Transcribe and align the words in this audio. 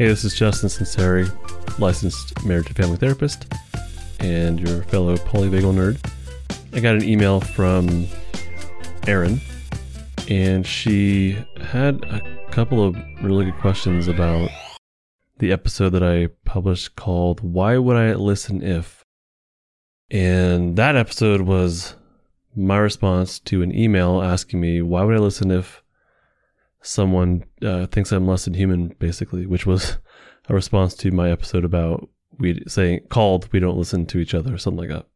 Hey, 0.00 0.08
this 0.08 0.24
is 0.24 0.34
Justin 0.34 0.70
Sunseri, 0.70 1.28
licensed 1.78 2.46
marriage 2.46 2.68
and 2.68 2.76
family 2.78 2.96
therapist, 2.96 3.52
and 4.18 4.58
your 4.58 4.82
fellow 4.84 5.14
polyvagal 5.18 5.74
nerd. 5.74 6.12
I 6.72 6.80
got 6.80 6.94
an 6.94 7.04
email 7.04 7.42
from 7.42 8.06
Erin, 9.06 9.42
and 10.26 10.66
she 10.66 11.36
had 11.60 12.02
a 12.04 12.22
couple 12.50 12.82
of 12.82 12.96
really 13.22 13.44
good 13.44 13.58
questions 13.58 14.08
about 14.08 14.48
the 15.36 15.52
episode 15.52 15.90
that 15.90 16.02
I 16.02 16.28
published 16.46 16.96
called 16.96 17.42
Why 17.42 17.76
Would 17.76 17.98
I 17.98 18.14
Listen 18.14 18.62
If? 18.62 19.04
And 20.10 20.76
that 20.76 20.96
episode 20.96 21.42
was 21.42 21.94
my 22.56 22.78
response 22.78 23.38
to 23.40 23.60
an 23.60 23.76
email 23.76 24.22
asking 24.22 24.62
me, 24.62 24.80
Why 24.80 25.04
would 25.04 25.16
I 25.16 25.20
listen 25.20 25.50
if 25.50 25.79
someone 26.82 27.44
uh, 27.62 27.86
thinks 27.86 28.12
I'm 28.12 28.26
less 28.26 28.44
than 28.44 28.54
human, 28.54 28.88
basically, 28.98 29.46
which 29.46 29.66
was 29.66 29.98
a 30.48 30.54
response 30.54 30.94
to 30.94 31.10
my 31.10 31.30
episode 31.30 31.64
about 31.64 32.08
we 32.38 32.62
saying 32.66 33.00
called 33.08 33.48
we 33.52 33.60
don't 33.60 33.76
listen 33.76 34.06
to 34.06 34.18
each 34.18 34.34
other 34.34 34.54
or 34.54 34.58
something 34.58 34.88
like 34.88 34.88
that. 34.88 35.06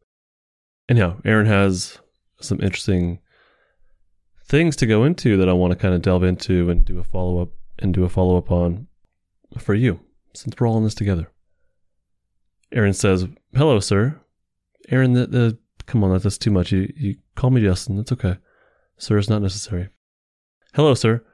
Anyhow, 0.89 1.21
Aaron 1.25 1.47
has 1.47 1.99
some 2.41 2.61
interesting 2.61 3.21
things 4.47 4.77
to 4.77 4.87
go 4.87 5.05
into 5.05 5.37
that 5.39 5.49
I 5.49 5.55
want 5.55 5.73
to 5.73 5.79
kind 5.79 5.95
of 5.95 6.03
delve 6.03 6.25
into 6.25 6.69
and 6.71 6.85
do 6.85 6.99
a 6.99 7.05
follow 7.05 7.41
up 7.41 7.51
and 7.79 7.95
do 7.95 8.05
a 8.05 8.09
follow 8.09 8.37
up 8.37 8.51
on 8.51 8.87
for 9.59 9.75
you, 9.75 10.01
since 10.35 10.55
we're 10.59 10.69
all 10.69 10.77
in 10.77 10.85
this 10.85 10.95
together. 10.95 11.31
Aaron 12.73 12.93
says, 12.93 13.27
"Hello, 13.55 13.81
sir." 13.81 14.21
Aaron, 14.91 15.15
the, 15.15 15.27
the 15.27 15.59
come 15.87 16.05
on, 16.05 16.17
that's 16.19 16.39
too 16.39 16.51
much. 16.51 16.73
You 16.73 16.93
you 16.97 17.17
call 17.37 17.51
me 17.51 17.63
Justin. 17.63 17.97
That's 17.97 18.13
okay. 18.13 18.37
Sir 18.99 19.17
is 19.17 19.31
not 19.31 19.43
necessary. 19.43 19.89
Hello, 20.75 20.95
sir. 20.95 21.25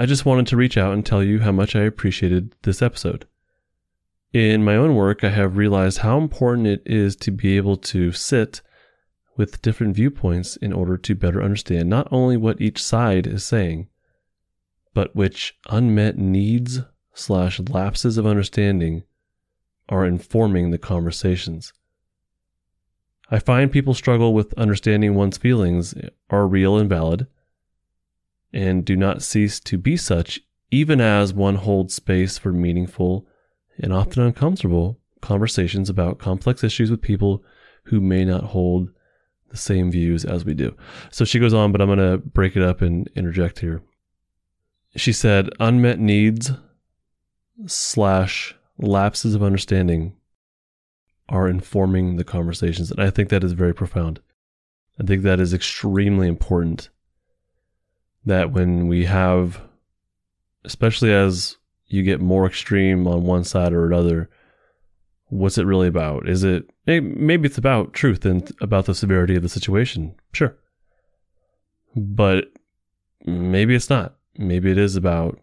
I 0.00 0.06
just 0.06 0.24
wanted 0.24 0.46
to 0.46 0.56
reach 0.56 0.78
out 0.78 0.94
and 0.94 1.04
tell 1.04 1.24
you 1.24 1.40
how 1.40 1.50
much 1.50 1.74
I 1.74 1.80
appreciated 1.80 2.54
this 2.62 2.82
episode. 2.82 3.26
In 4.32 4.62
my 4.62 4.76
own 4.76 4.94
work, 4.94 5.24
I 5.24 5.30
have 5.30 5.56
realized 5.56 5.98
how 5.98 6.18
important 6.18 6.68
it 6.68 6.82
is 6.86 7.16
to 7.16 7.32
be 7.32 7.56
able 7.56 7.76
to 7.78 8.12
sit 8.12 8.60
with 9.36 9.60
different 9.60 9.96
viewpoints 9.96 10.54
in 10.54 10.72
order 10.72 10.96
to 10.98 11.16
better 11.16 11.42
understand 11.42 11.90
not 11.90 12.06
only 12.12 12.36
what 12.36 12.60
each 12.60 12.80
side 12.80 13.26
is 13.26 13.42
saying, 13.42 13.88
but 14.94 15.16
which 15.16 15.58
unmet 15.68 16.16
needs 16.16 16.78
slash 17.12 17.58
lapses 17.58 18.18
of 18.18 18.26
understanding 18.26 19.02
are 19.88 20.06
informing 20.06 20.70
the 20.70 20.78
conversations. 20.78 21.72
I 23.32 23.40
find 23.40 23.72
people 23.72 23.94
struggle 23.94 24.32
with 24.32 24.54
understanding 24.54 25.16
one's 25.16 25.38
feelings 25.38 25.92
are 26.30 26.46
real 26.46 26.78
and 26.78 26.88
valid 26.88 27.26
and 28.52 28.84
do 28.84 28.96
not 28.96 29.22
cease 29.22 29.60
to 29.60 29.78
be 29.78 29.96
such, 29.96 30.40
even 30.70 31.00
as 31.00 31.32
one 31.32 31.56
holds 31.56 31.94
space 31.94 32.38
for 32.38 32.52
meaningful 32.52 33.26
and 33.78 33.92
often 33.92 34.22
uncomfortable 34.22 34.98
conversations 35.20 35.90
about 35.90 36.18
complex 36.18 36.62
issues 36.62 36.90
with 36.90 37.02
people 37.02 37.42
who 37.84 38.00
may 38.00 38.24
not 38.24 38.44
hold 38.44 38.90
the 39.50 39.56
same 39.56 39.90
views 39.90 40.24
as 40.24 40.44
we 40.44 40.54
do. 40.54 40.76
So 41.10 41.24
she 41.24 41.38
goes 41.38 41.54
on, 41.54 41.72
but 41.72 41.80
I'm 41.80 41.88
going 41.88 41.98
to 41.98 42.18
break 42.18 42.56
it 42.56 42.62
up 42.62 42.82
and 42.82 43.08
interject 43.14 43.60
here. 43.60 43.82
She 44.96 45.12
said, 45.12 45.50
unmet 45.60 45.98
needs 45.98 46.50
slash 47.66 48.54
lapses 48.78 49.34
of 49.34 49.42
understanding 49.42 50.14
are 51.28 51.48
informing 51.48 52.16
the 52.16 52.24
conversations. 52.24 52.90
And 52.90 53.02
I 53.02 53.10
think 53.10 53.28
that 53.28 53.44
is 53.44 53.52
very 53.52 53.74
profound. 53.74 54.20
I 55.00 55.04
think 55.04 55.22
that 55.22 55.40
is 55.40 55.54
extremely 55.54 56.26
important 56.26 56.88
that 58.24 58.52
when 58.52 58.88
we 58.88 59.04
have, 59.04 59.60
especially 60.64 61.12
as 61.12 61.56
you 61.86 62.02
get 62.02 62.20
more 62.20 62.46
extreme 62.46 63.06
on 63.06 63.24
one 63.24 63.44
side 63.44 63.72
or 63.72 63.86
another, 63.86 64.28
what's 65.28 65.58
it 65.58 65.66
really 65.66 65.88
about? 65.88 66.28
Is 66.28 66.44
it 66.44 66.70
maybe 66.86 67.46
it's 67.46 67.58
about 67.58 67.92
truth 67.92 68.24
and 68.24 68.50
about 68.60 68.86
the 68.86 68.94
severity 68.94 69.36
of 69.36 69.42
the 69.42 69.48
situation? 69.48 70.14
Sure. 70.32 70.56
But 71.96 72.46
maybe 73.24 73.74
it's 73.74 73.90
not. 73.90 74.16
Maybe 74.36 74.70
it 74.70 74.78
is 74.78 74.96
about 74.96 75.40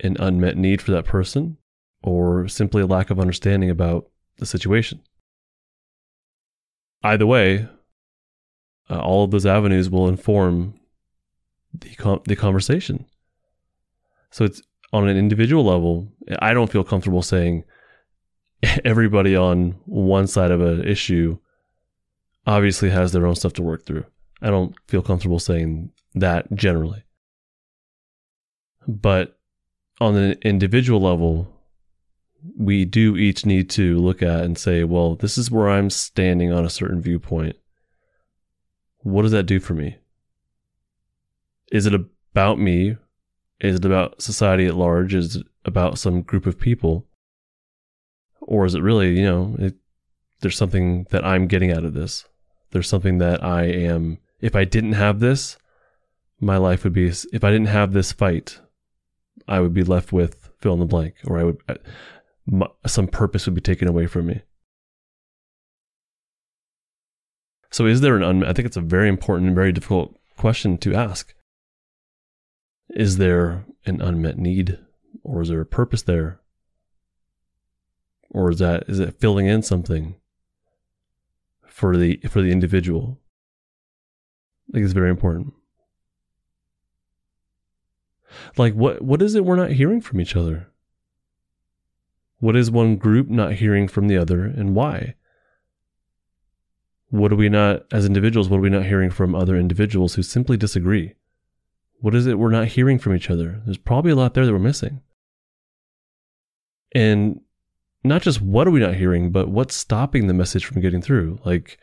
an 0.00 0.16
unmet 0.18 0.56
need 0.56 0.82
for 0.82 0.90
that 0.92 1.04
person 1.04 1.58
or 2.02 2.48
simply 2.48 2.82
a 2.82 2.86
lack 2.86 3.10
of 3.10 3.20
understanding 3.20 3.70
about 3.70 4.08
the 4.38 4.46
situation. 4.46 5.00
Either 7.04 7.26
way, 7.26 7.68
uh, 8.90 8.98
all 9.00 9.24
of 9.24 9.30
those 9.30 9.46
avenues 9.46 9.88
will 9.88 10.08
inform 10.08 10.74
the 11.74 11.94
com- 11.94 12.22
the 12.24 12.36
conversation. 12.36 13.06
So 14.30 14.44
it's 14.44 14.62
on 14.92 15.08
an 15.08 15.16
individual 15.16 15.64
level. 15.64 16.08
I 16.40 16.54
don't 16.54 16.70
feel 16.70 16.84
comfortable 16.84 17.22
saying 17.22 17.64
everybody 18.84 19.36
on 19.36 19.72
one 19.86 20.26
side 20.26 20.50
of 20.50 20.60
an 20.60 20.86
issue 20.86 21.38
obviously 22.46 22.90
has 22.90 23.12
their 23.12 23.26
own 23.26 23.36
stuff 23.36 23.52
to 23.54 23.62
work 23.62 23.86
through. 23.86 24.04
I 24.40 24.50
don't 24.50 24.74
feel 24.88 25.02
comfortable 25.02 25.38
saying 25.38 25.92
that 26.14 26.52
generally. 26.52 27.04
But 28.88 29.38
on 30.00 30.16
an 30.16 30.36
individual 30.42 31.00
level, 31.00 31.48
we 32.58 32.84
do 32.84 33.16
each 33.16 33.46
need 33.46 33.70
to 33.70 33.98
look 33.98 34.20
at 34.22 34.40
and 34.40 34.58
say, 34.58 34.82
well, 34.82 35.14
this 35.14 35.38
is 35.38 35.50
where 35.50 35.70
I'm 35.70 35.90
standing 35.90 36.52
on 36.52 36.64
a 36.64 36.70
certain 36.70 37.00
viewpoint. 37.00 37.56
What 38.98 39.22
does 39.22 39.30
that 39.32 39.46
do 39.46 39.60
for 39.60 39.74
me? 39.74 39.96
Is 41.72 41.86
it 41.86 41.94
about 41.94 42.60
me? 42.60 42.96
Is 43.58 43.76
it 43.76 43.84
about 43.84 44.20
society 44.20 44.66
at 44.66 44.76
large? 44.76 45.14
Is 45.14 45.36
it 45.36 45.46
about 45.64 45.98
some 45.98 46.20
group 46.20 46.46
of 46.46 46.60
people? 46.60 47.06
Or 48.42 48.66
is 48.66 48.74
it 48.74 48.82
really, 48.82 49.18
you 49.18 49.24
know, 49.24 49.56
it, 49.58 49.76
there's 50.40 50.56
something 50.56 51.06
that 51.10 51.24
I'm 51.24 51.46
getting 51.46 51.72
out 51.72 51.84
of 51.84 51.94
this? 51.94 52.26
There's 52.72 52.88
something 52.88 53.18
that 53.18 53.42
I 53.42 53.64
am, 53.64 54.18
if 54.40 54.54
I 54.54 54.64
didn't 54.64 54.92
have 54.92 55.20
this, 55.20 55.56
my 56.40 56.58
life 56.58 56.84
would 56.84 56.92
be, 56.92 57.06
if 57.06 57.42
I 57.42 57.50
didn't 57.50 57.68
have 57.68 57.92
this 57.92 58.12
fight, 58.12 58.60
I 59.48 59.60
would 59.60 59.72
be 59.72 59.84
left 59.84 60.12
with 60.12 60.50
fill 60.60 60.74
in 60.74 60.80
the 60.80 60.84
blank, 60.84 61.14
or 61.26 61.38
I 61.38 61.44
would, 61.44 62.68
some 62.86 63.08
purpose 63.08 63.46
would 63.46 63.54
be 63.54 63.60
taken 63.62 63.88
away 63.88 64.06
from 64.06 64.26
me. 64.26 64.42
So, 67.70 67.86
is 67.86 68.02
there 68.02 68.16
an 68.16 68.22
unmet? 68.22 68.48
I 68.48 68.52
think 68.52 68.66
it's 68.66 68.76
a 68.76 68.82
very 68.82 69.08
important 69.08 69.46
and 69.46 69.54
very 69.54 69.72
difficult 69.72 70.18
question 70.36 70.76
to 70.78 70.94
ask. 70.94 71.34
Is 72.90 73.16
there 73.16 73.64
an 73.86 74.00
unmet 74.00 74.38
need, 74.38 74.78
or 75.22 75.42
is 75.42 75.48
there 75.48 75.60
a 75.60 75.66
purpose 75.66 76.02
there, 76.02 76.40
or 78.30 78.50
is 78.50 78.58
that 78.58 78.84
is 78.88 78.98
it 78.98 79.18
filling 79.18 79.46
in 79.46 79.62
something 79.62 80.16
for 81.66 81.96
the 81.96 82.18
for 82.28 82.42
the 82.42 82.52
individual? 82.52 83.18
I 84.68 84.72
think 84.72 84.84
it's 84.84 84.94
very 84.94 85.10
important. 85.10 85.54
Like 88.56 88.74
what 88.74 89.02
what 89.02 89.22
is 89.22 89.34
it 89.34 89.44
we're 89.44 89.56
not 89.56 89.72
hearing 89.72 90.00
from 90.00 90.20
each 90.20 90.36
other? 90.36 90.68
What 92.38 92.56
is 92.56 92.70
one 92.72 92.96
group 92.96 93.28
not 93.28 93.52
hearing 93.52 93.86
from 93.86 94.08
the 94.08 94.18
other 94.18 94.44
and 94.44 94.74
why? 94.74 95.14
What 97.08 97.30
are 97.30 97.36
we 97.36 97.48
not, 97.48 97.84
as 97.92 98.06
individuals, 98.06 98.48
what 98.48 98.56
are 98.56 98.62
we 98.62 98.70
not 98.70 98.86
hearing 98.86 99.10
from 99.10 99.34
other 99.34 99.54
individuals 99.56 100.14
who 100.14 100.22
simply 100.22 100.56
disagree? 100.56 101.14
What 102.02 102.14
is 102.14 102.26
it 102.26 102.38
we're 102.38 102.50
not 102.50 102.68
hearing 102.68 102.98
from 102.98 103.14
each 103.14 103.30
other? 103.30 103.62
There's 103.64 103.78
probably 103.78 104.12
a 104.12 104.16
lot 104.16 104.34
there 104.34 104.44
that 104.44 104.52
we're 104.52 104.58
missing. 104.58 105.00
And 106.94 107.40
not 108.04 108.20
just 108.20 108.42
what 108.42 108.68
are 108.68 108.70
we 108.70 108.80
not 108.80 108.96
hearing, 108.96 109.32
but 109.32 109.48
what's 109.48 109.74
stopping 109.74 110.26
the 110.26 110.34
message 110.34 110.66
from 110.66 110.82
getting 110.82 111.00
through? 111.00 111.38
Like, 111.44 111.78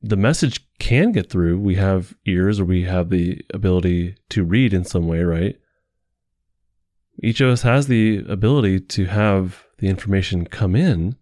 the 0.00 0.16
message 0.16 0.64
can 0.78 1.10
get 1.10 1.28
through. 1.28 1.58
We 1.58 1.74
have 1.74 2.14
ears 2.26 2.60
or 2.60 2.64
we 2.64 2.84
have 2.84 3.10
the 3.10 3.40
ability 3.52 4.14
to 4.28 4.44
read 4.44 4.72
in 4.72 4.84
some 4.84 5.08
way, 5.08 5.24
right? 5.24 5.56
each 7.22 7.40
of 7.40 7.48
us 7.48 7.62
has 7.62 7.86
the 7.86 8.24
ability 8.28 8.80
to 8.80 9.06
have 9.06 9.64
the 9.78 9.88
information 9.88 10.46
come 10.46 10.74
in, 10.74 11.16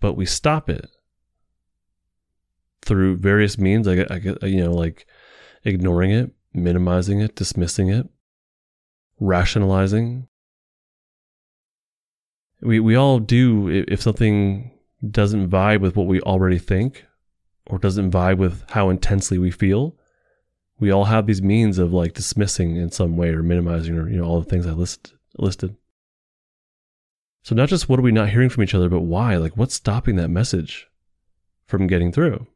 but 0.00 0.14
we 0.14 0.26
stop 0.26 0.68
it 0.68 0.88
through 2.82 3.16
various 3.16 3.58
means. 3.58 3.86
I 3.86 4.04
I 4.10 4.46
you 4.46 4.64
know, 4.64 4.72
like 4.72 5.06
ignoring 5.64 6.10
it, 6.10 6.30
minimizing 6.52 7.20
it, 7.20 7.34
dismissing 7.34 7.88
it, 7.88 8.08
rationalizing. 9.20 10.28
We 12.60 12.80
we 12.80 12.94
all 12.94 13.18
do 13.18 13.68
if 13.68 14.02
something 14.02 14.70
doesn't 15.08 15.50
vibe 15.50 15.80
with 15.80 15.96
what 15.96 16.06
we 16.06 16.20
already 16.20 16.58
think 16.58 17.04
or 17.66 17.78
doesn't 17.78 18.10
vibe 18.10 18.38
with 18.38 18.64
how 18.70 18.90
intensely 18.90 19.38
we 19.38 19.50
feel, 19.50 19.96
we 20.78 20.90
all 20.90 21.04
have 21.04 21.26
these 21.26 21.42
means 21.42 21.78
of 21.78 21.92
like 21.92 22.14
dismissing 22.14 22.76
in 22.76 22.90
some 22.90 23.16
way 23.16 23.30
or 23.30 23.42
minimizing 23.42 23.96
or 23.96 24.08
you 24.08 24.16
know 24.16 24.24
all 24.24 24.40
the 24.40 24.48
things 24.48 24.66
I 24.66 24.72
list, 24.72 25.14
listed. 25.38 25.76
So 27.42 27.54
not 27.54 27.68
just 27.68 27.88
what 27.88 27.98
are 27.98 28.02
we 28.02 28.12
not 28.12 28.30
hearing 28.30 28.48
from 28.48 28.62
each 28.62 28.74
other, 28.74 28.88
but 28.88 29.00
why? 29.00 29.36
Like 29.36 29.56
what's 29.56 29.74
stopping 29.74 30.16
that 30.16 30.28
message 30.28 30.88
from 31.66 31.86
getting 31.86 32.12
through? 32.12 32.46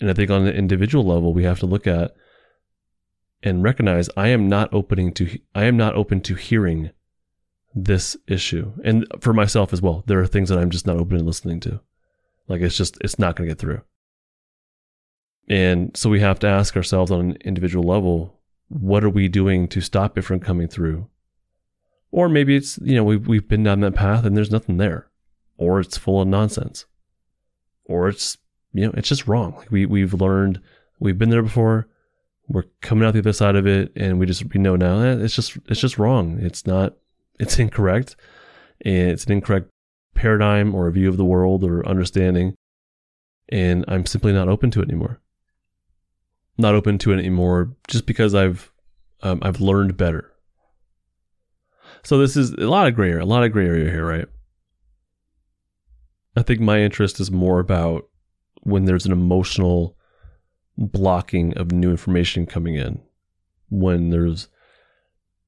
And 0.00 0.10
I 0.10 0.14
think 0.14 0.30
on 0.30 0.44
the 0.44 0.54
individual 0.54 1.04
level, 1.04 1.32
we 1.32 1.44
have 1.44 1.60
to 1.60 1.66
look 1.66 1.86
at 1.86 2.14
and 3.42 3.62
recognize 3.62 4.08
I 4.16 4.28
am 4.28 4.48
not 4.48 4.72
opening 4.72 5.12
to 5.14 5.38
I 5.54 5.64
am 5.64 5.76
not 5.76 5.94
open 5.94 6.20
to 6.22 6.34
hearing 6.34 6.90
this 7.74 8.16
issue. 8.26 8.72
And 8.84 9.06
for 9.20 9.32
myself 9.32 9.72
as 9.72 9.82
well, 9.82 10.04
there 10.06 10.20
are 10.20 10.26
things 10.26 10.48
that 10.48 10.58
I'm 10.58 10.70
just 10.70 10.86
not 10.86 10.96
open 10.96 11.18
to 11.18 11.24
listening 11.24 11.60
to. 11.60 11.80
Like 12.48 12.60
it's 12.60 12.76
just 12.76 12.98
it's 13.00 13.18
not 13.18 13.36
going 13.36 13.48
to 13.48 13.54
get 13.54 13.60
through. 13.60 13.82
And 15.48 15.96
so 15.96 16.08
we 16.08 16.20
have 16.20 16.38
to 16.40 16.46
ask 16.46 16.76
ourselves 16.76 17.10
on 17.10 17.20
an 17.20 17.36
individual 17.44 17.84
level, 17.84 18.40
what 18.68 19.04
are 19.04 19.10
we 19.10 19.28
doing 19.28 19.68
to 19.68 19.80
stop 19.80 20.16
it 20.16 20.22
from 20.22 20.40
coming 20.40 20.68
through? 20.68 21.08
Or 22.10 22.28
maybe 22.28 22.56
it's, 22.56 22.78
you 22.82 22.94
know, 22.94 23.04
we've, 23.04 23.26
we've 23.26 23.48
been 23.48 23.64
down 23.64 23.80
that 23.80 23.94
path 23.94 24.24
and 24.24 24.36
there's 24.36 24.50
nothing 24.50 24.76
there. 24.76 25.08
Or 25.56 25.80
it's 25.80 25.98
full 25.98 26.20
of 26.20 26.28
nonsense. 26.28 26.86
Or 27.84 28.08
it's, 28.08 28.38
you 28.72 28.86
know, 28.86 28.92
it's 28.96 29.08
just 29.08 29.28
wrong. 29.28 29.54
Like 29.56 29.70
we, 29.70 29.86
we've 29.86 30.14
learned, 30.14 30.60
we've 30.98 31.18
been 31.18 31.30
there 31.30 31.42
before. 31.42 31.88
We're 32.48 32.64
coming 32.80 33.06
out 33.06 33.12
the 33.14 33.20
other 33.20 33.32
side 33.32 33.56
of 33.56 33.66
it 33.66 33.92
and 33.96 34.18
we 34.18 34.26
just, 34.26 34.52
we 34.52 34.60
know 34.60 34.76
now 34.76 35.00
eh, 35.00 35.16
it's 35.16 35.34
just, 35.34 35.56
it's 35.68 35.80
just 35.80 35.98
wrong. 35.98 36.38
It's 36.40 36.66
not, 36.66 36.94
it's 37.38 37.58
incorrect. 37.58 38.16
And 38.84 39.10
it's 39.10 39.24
an 39.24 39.32
incorrect 39.32 39.68
paradigm 40.14 40.74
or 40.74 40.88
a 40.88 40.92
view 40.92 41.08
of 41.08 41.16
the 41.16 41.24
world 41.24 41.64
or 41.64 41.86
understanding. 41.86 42.54
And 43.48 43.84
I'm 43.88 44.06
simply 44.06 44.32
not 44.32 44.48
open 44.48 44.70
to 44.72 44.80
it 44.80 44.88
anymore. 44.88 45.20
Not 46.58 46.74
open 46.74 46.98
to 46.98 47.12
it 47.12 47.18
anymore 47.18 47.74
just 47.88 48.06
because 48.06 48.34
I've, 48.34 48.72
um, 49.22 49.38
I've 49.42 49.60
learned 49.60 49.96
better. 49.96 50.32
So 52.02 52.18
this 52.18 52.36
is 52.36 52.52
a 52.52 52.68
lot 52.68 52.88
of 52.88 52.94
gray 52.94 53.10
area, 53.10 53.22
a 53.22 53.26
lot 53.26 53.44
of 53.44 53.52
gray 53.52 53.66
area 53.66 53.90
here, 53.90 54.04
right? 54.04 54.26
I 56.34 56.42
think 56.42 56.60
my 56.60 56.80
interest 56.80 57.20
is 57.20 57.30
more 57.30 57.60
about 57.60 58.08
when 58.62 58.84
there's 58.84 59.06
an 59.06 59.12
emotional 59.12 59.96
blocking 60.76 61.56
of 61.56 61.72
new 61.72 61.90
information 61.90 62.46
coming 62.46 62.74
in, 62.74 63.00
when 63.70 64.10
there's 64.10 64.48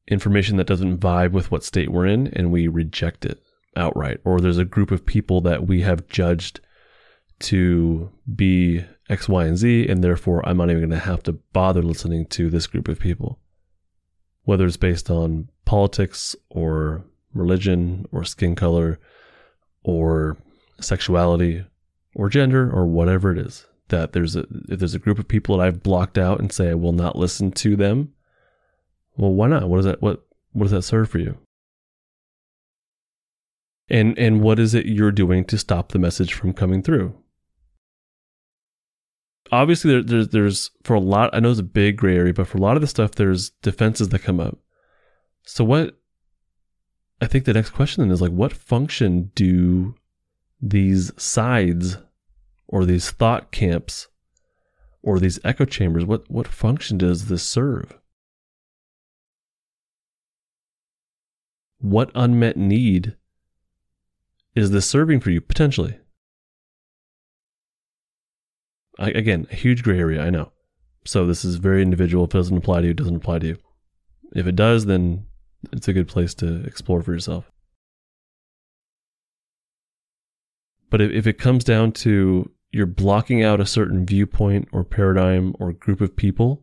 information 0.06 0.56
that 0.56 0.66
doesn't 0.66 0.98
vibe 0.98 1.32
with 1.32 1.50
what 1.50 1.64
state 1.64 1.90
we're 1.90 2.06
in 2.06 2.26
and 2.28 2.52
we 2.52 2.68
reject 2.68 3.24
it 3.24 3.40
outright, 3.76 4.20
or 4.24 4.40
there's 4.40 4.58
a 4.58 4.64
group 4.64 4.90
of 4.90 5.06
people 5.06 5.40
that 5.40 5.66
we 5.66 5.80
have 5.80 6.06
judged 6.08 6.60
to 7.40 8.10
be 8.34 8.84
X, 9.08 9.28
Y, 9.28 9.44
and 9.44 9.56
Z, 9.56 9.88
and 9.88 10.02
therefore 10.02 10.46
I'm 10.48 10.56
not 10.56 10.70
even 10.70 10.80
going 10.80 10.90
to 10.90 10.98
have 10.98 11.22
to 11.24 11.32
bother 11.32 11.82
listening 11.82 12.26
to 12.26 12.50
this 12.50 12.66
group 12.66 12.88
of 12.88 12.98
people. 12.98 13.38
Whether 14.44 14.66
it's 14.66 14.76
based 14.76 15.10
on 15.10 15.48
politics 15.64 16.36
or 16.50 17.04
religion 17.32 18.06
or 18.12 18.24
skin 18.24 18.54
color 18.54 19.00
or 19.82 20.36
sexuality 20.80 21.64
or 22.14 22.28
gender 22.28 22.70
or 22.70 22.86
whatever 22.86 23.32
it 23.32 23.38
is 23.38 23.66
that 23.88 24.12
there's 24.12 24.34
a 24.36 24.46
if 24.68 24.78
there's 24.78 24.94
a 24.94 24.98
group 24.98 25.18
of 25.18 25.28
people 25.28 25.56
that 25.56 25.66
I've 25.66 25.82
blocked 25.82 26.18
out 26.18 26.40
and 26.40 26.52
say 26.52 26.70
I 26.70 26.74
will 26.74 26.92
not 26.92 27.16
listen 27.16 27.52
to 27.52 27.76
them 27.76 28.12
well 29.16 29.32
why 29.32 29.48
not? 29.48 29.68
What 29.68 29.76
does 29.76 29.84
that 29.86 30.02
what 30.02 30.24
what 30.52 30.64
does 30.64 30.72
that 30.72 30.82
serve 30.82 31.08
for 31.08 31.18
you? 31.18 31.38
And 33.88 34.18
and 34.18 34.42
what 34.42 34.58
is 34.58 34.74
it 34.74 34.86
you're 34.86 35.12
doing 35.12 35.44
to 35.46 35.58
stop 35.58 35.92
the 35.92 35.98
message 35.98 36.32
from 36.32 36.52
coming 36.52 36.82
through? 36.82 37.14
Obviously 39.52 39.92
there, 39.92 40.02
there's 40.02 40.28
there's 40.28 40.70
for 40.82 40.94
a 40.94 41.00
lot 41.00 41.30
I 41.32 41.40
know 41.40 41.50
it's 41.50 41.60
a 41.60 41.64
big 41.64 41.96
gray 41.96 42.16
area, 42.16 42.34
but 42.34 42.48
for 42.48 42.58
a 42.58 42.62
lot 42.62 42.76
of 42.76 42.80
the 42.80 42.88
stuff 42.88 43.12
there's 43.12 43.50
defenses 43.50 44.08
that 44.08 44.20
come 44.20 44.40
up. 44.40 44.58
So 45.42 45.64
what 45.64 46.00
I 47.20 47.26
think 47.26 47.44
the 47.44 47.52
next 47.52 47.70
question 47.70 48.02
then 48.02 48.10
is 48.10 48.22
like 48.22 48.32
what 48.32 48.52
function 48.52 49.30
do 49.34 49.94
these 50.60 51.12
sides 51.22 51.98
or 52.74 52.84
these 52.84 53.12
thought 53.12 53.52
camps 53.52 54.08
or 55.00 55.20
these 55.20 55.38
echo 55.44 55.64
chambers 55.64 56.04
what 56.04 56.28
what 56.28 56.48
function 56.48 56.98
does 56.98 57.28
this 57.28 57.44
serve? 57.44 57.96
What 61.78 62.10
unmet 62.16 62.56
need 62.56 63.14
is 64.56 64.72
this 64.72 64.86
serving 64.86 65.20
for 65.20 65.30
you 65.30 65.40
potentially? 65.40 65.98
I, 68.98 69.10
again, 69.10 69.46
a 69.52 69.54
huge 69.54 69.84
gray 69.84 70.00
area, 70.00 70.20
I 70.20 70.30
know. 70.30 70.50
So 71.04 71.26
this 71.26 71.44
is 71.44 71.56
very 71.56 71.80
individual. 71.80 72.24
If 72.24 72.30
it 72.30 72.38
doesn't 72.38 72.56
apply 72.56 72.80
to 72.80 72.86
you, 72.86 72.90
it 72.90 72.96
doesn't 72.96 73.16
apply 73.16 73.38
to 73.38 73.46
you. 73.46 73.58
If 74.34 74.48
it 74.48 74.56
does, 74.56 74.86
then 74.86 75.26
it's 75.70 75.86
a 75.86 75.92
good 75.92 76.08
place 76.08 76.34
to 76.34 76.64
explore 76.64 77.02
for 77.02 77.12
yourself. 77.12 77.52
But 80.90 81.00
if, 81.00 81.12
if 81.12 81.26
it 81.28 81.38
comes 81.38 81.62
down 81.62 81.92
to 81.92 82.50
you're 82.74 82.86
blocking 82.86 83.42
out 83.42 83.60
a 83.60 83.66
certain 83.66 84.04
viewpoint 84.04 84.68
or 84.72 84.84
paradigm 84.84 85.54
or 85.58 85.72
group 85.72 86.00
of 86.00 86.16
people 86.16 86.62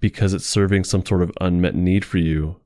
because 0.00 0.32
it's 0.32 0.46
serving 0.46 0.84
some 0.84 1.04
sort 1.04 1.22
of 1.22 1.32
unmet 1.40 1.74
need 1.74 2.04
for 2.04 2.18
you, 2.18 2.60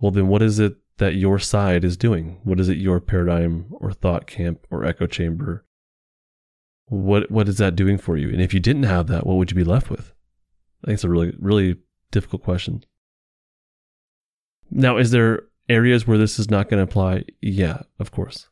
well, 0.00 0.10
then 0.10 0.28
what 0.28 0.42
is 0.42 0.58
it 0.58 0.76
that 0.98 1.14
your 1.14 1.38
side 1.38 1.84
is 1.84 1.96
doing? 1.96 2.40
What 2.44 2.60
is 2.60 2.68
it 2.68 2.78
your 2.78 3.00
paradigm 3.00 3.66
or 3.70 3.92
thought 3.92 4.26
camp 4.26 4.66
or 4.70 4.84
echo 4.84 5.06
chamber 5.06 5.66
what 6.88 7.30
what 7.30 7.48
is 7.48 7.58
that 7.58 7.76
doing 7.76 7.98
for 7.98 8.16
you? 8.16 8.30
And 8.30 8.40
if 8.40 8.54
you 8.54 8.60
didn't 8.60 8.84
have 8.84 9.08
that, 9.08 9.26
what 9.26 9.36
would 9.36 9.50
you 9.50 9.56
be 9.56 9.64
left 9.64 9.90
with? 9.90 10.12
I 10.82 10.86
think 10.86 10.94
it's 10.94 11.04
a 11.04 11.08
really 11.08 11.34
really 11.38 11.76
difficult 12.10 12.42
question. 12.42 12.84
Now, 14.70 14.96
is 14.96 15.10
there 15.10 15.42
areas 15.68 16.06
where 16.06 16.18
this 16.18 16.38
is 16.38 16.50
not 16.50 16.68
going 16.68 16.78
to 16.78 16.90
apply? 16.90 17.24
Yeah, 17.40 17.82
of 17.98 18.10
course. 18.10 18.48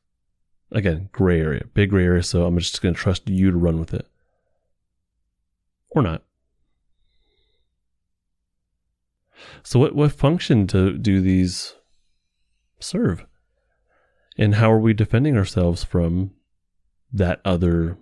Again, 0.75 1.09
gray 1.13 1.41
area, 1.41 1.65
big 1.73 1.91
gray 1.91 2.05
area. 2.05 2.23
So 2.23 2.45
I'm 2.45 2.59
just 2.59 2.83
going 2.83 2.95
to 2.95 3.01
trust 3.01 3.29
you 3.29 3.51
to 3.51 3.57
run 3.57 3.79
with 3.79 3.95
it, 3.95 4.07
or 5.91 6.03
not. 6.03 6.23
So, 9.63 9.79
what 9.79 9.95
what 9.95 10.13
function 10.13 10.67
do 10.67 10.99
do 10.99 11.21
these 11.21 11.75
serve? 12.81 13.25
And 14.37 14.57
how 14.57 14.73
are 14.73 14.81
we 14.81 14.93
defending 14.93 15.37
ourselves 15.37 15.85
from 15.85 16.33
that 17.13 17.41
other 17.45 17.97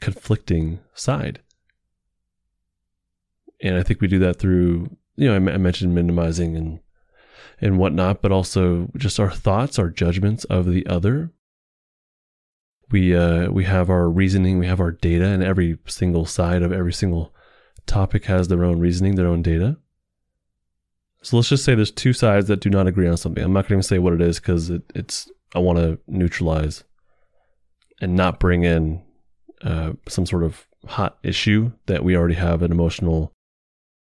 conflicting 0.00 0.80
side. 0.94 1.40
And 3.62 3.76
I 3.76 3.82
think 3.82 4.00
we 4.00 4.08
do 4.08 4.18
that 4.20 4.38
through, 4.38 4.96
you 5.16 5.26
know, 5.26 5.34
I, 5.34 5.54
I 5.54 5.58
mentioned 5.58 5.94
minimizing 5.94 6.56
and 6.56 6.80
and 7.62 7.78
whatnot, 7.78 8.22
but 8.22 8.32
also 8.32 8.88
just 8.96 9.20
our 9.20 9.30
thoughts, 9.30 9.78
our 9.78 9.90
judgments 9.90 10.44
of 10.44 10.64
the 10.64 10.86
other. 10.86 11.30
We 12.90 13.14
uh, 13.14 13.50
we 13.50 13.64
have 13.64 13.90
our 13.90 14.08
reasoning, 14.08 14.58
we 14.58 14.66
have 14.66 14.80
our 14.80 14.90
data, 14.90 15.26
and 15.26 15.42
every 15.42 15.78
single 15.86 16.26
side 16.26 16.62
of 16.62 16.72
every 16.72 16.92
single 16.92 17.34
topic 17.86 18.24
has 18.26 18.48
their 18.48 18.64
own 18.64 18.78
reasoning, 18.78 19.14
their 19.14 19.28
own 19.28 19.42
data. 19.42 19.76
So 21.22 21.36
let's 21.36 21.48
just 21.48 21.64
say 21.64 21.74
there's 21.74 21.90
two 21.90 22.12
sides 22.12 22.48
that 22.48 22.60
do 22.60 22.70
not 22.70 22.86
agree 22.86 23.06
on 23.06 23.16
something. 23.16 23.44
I'm 23.44 23.52
not 23.52 23.68
going 23.68 23.80
to 23.80 23.86
say 23.86 23.98
what 23.98 24.14
it 24.14 24.22
is 24.22 24.40
because 24.40 24.70
it, 24.70 24.82
it's 24.94 25.30
I 25.54 25.58
want 25.58 25.78
to 25.78 25.98
neutralize 26.06 26.84
and 28.00 28.16
not 28.16 28.40
bring 28.40 28.64
in 28.64 29.02
uh, 29.62 29.92
some 30.08 30.24
sort 30.24 30.44
of 30.44 30.66
hot 30.86 31.18
issue 31.22 31.72
that 31.86 32.02
we 32.02 32.16
already 32.16 32.34
have 32.34 32.62
an 32.62 32.72
emotional 32.72 33.32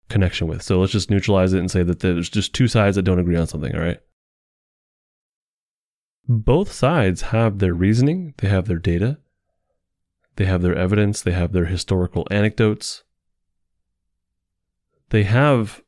connection 0.08 0.46
with. 0.46 0.62
So 0.62 0.78
let's 0.78 0.92
just 0.92 1.10
neutralize 1.10 1.52
it 1.52 1.58
and 1.58 1.70
say 1.70 1.82
that 1.82 2.00
there's 2.00 2.28
just 2.28 2.54
two 2.54 2.68
sides 2.68 2.96
that 2.96 3.02
don't 3.02 3.18
agree 3.18 3.36
on 3.36 3.46
something, 3.46 3.74
all 3.74 3.82
right? 3.82 4.00
Both 6.32 6.70
sides 6.70 7.22
have 7.22 7.58
their 7.58 7.74
reasoning, 7.74 8.34
they 8.36 8.46
have 8.46 8.68
their 8.68 8.78
data, 8.78 9.18
they 10.36 10.44
have 10.44 10.62
their 10.62 10.76
evidence, 10.76 11.22
they 11.22 11.32
have 11.32 11.50
their 11.50 11.64
historical 11.64 12.24
anecdotes. 12.30 13.02
They 15.08 15.24
have 15.24 15.82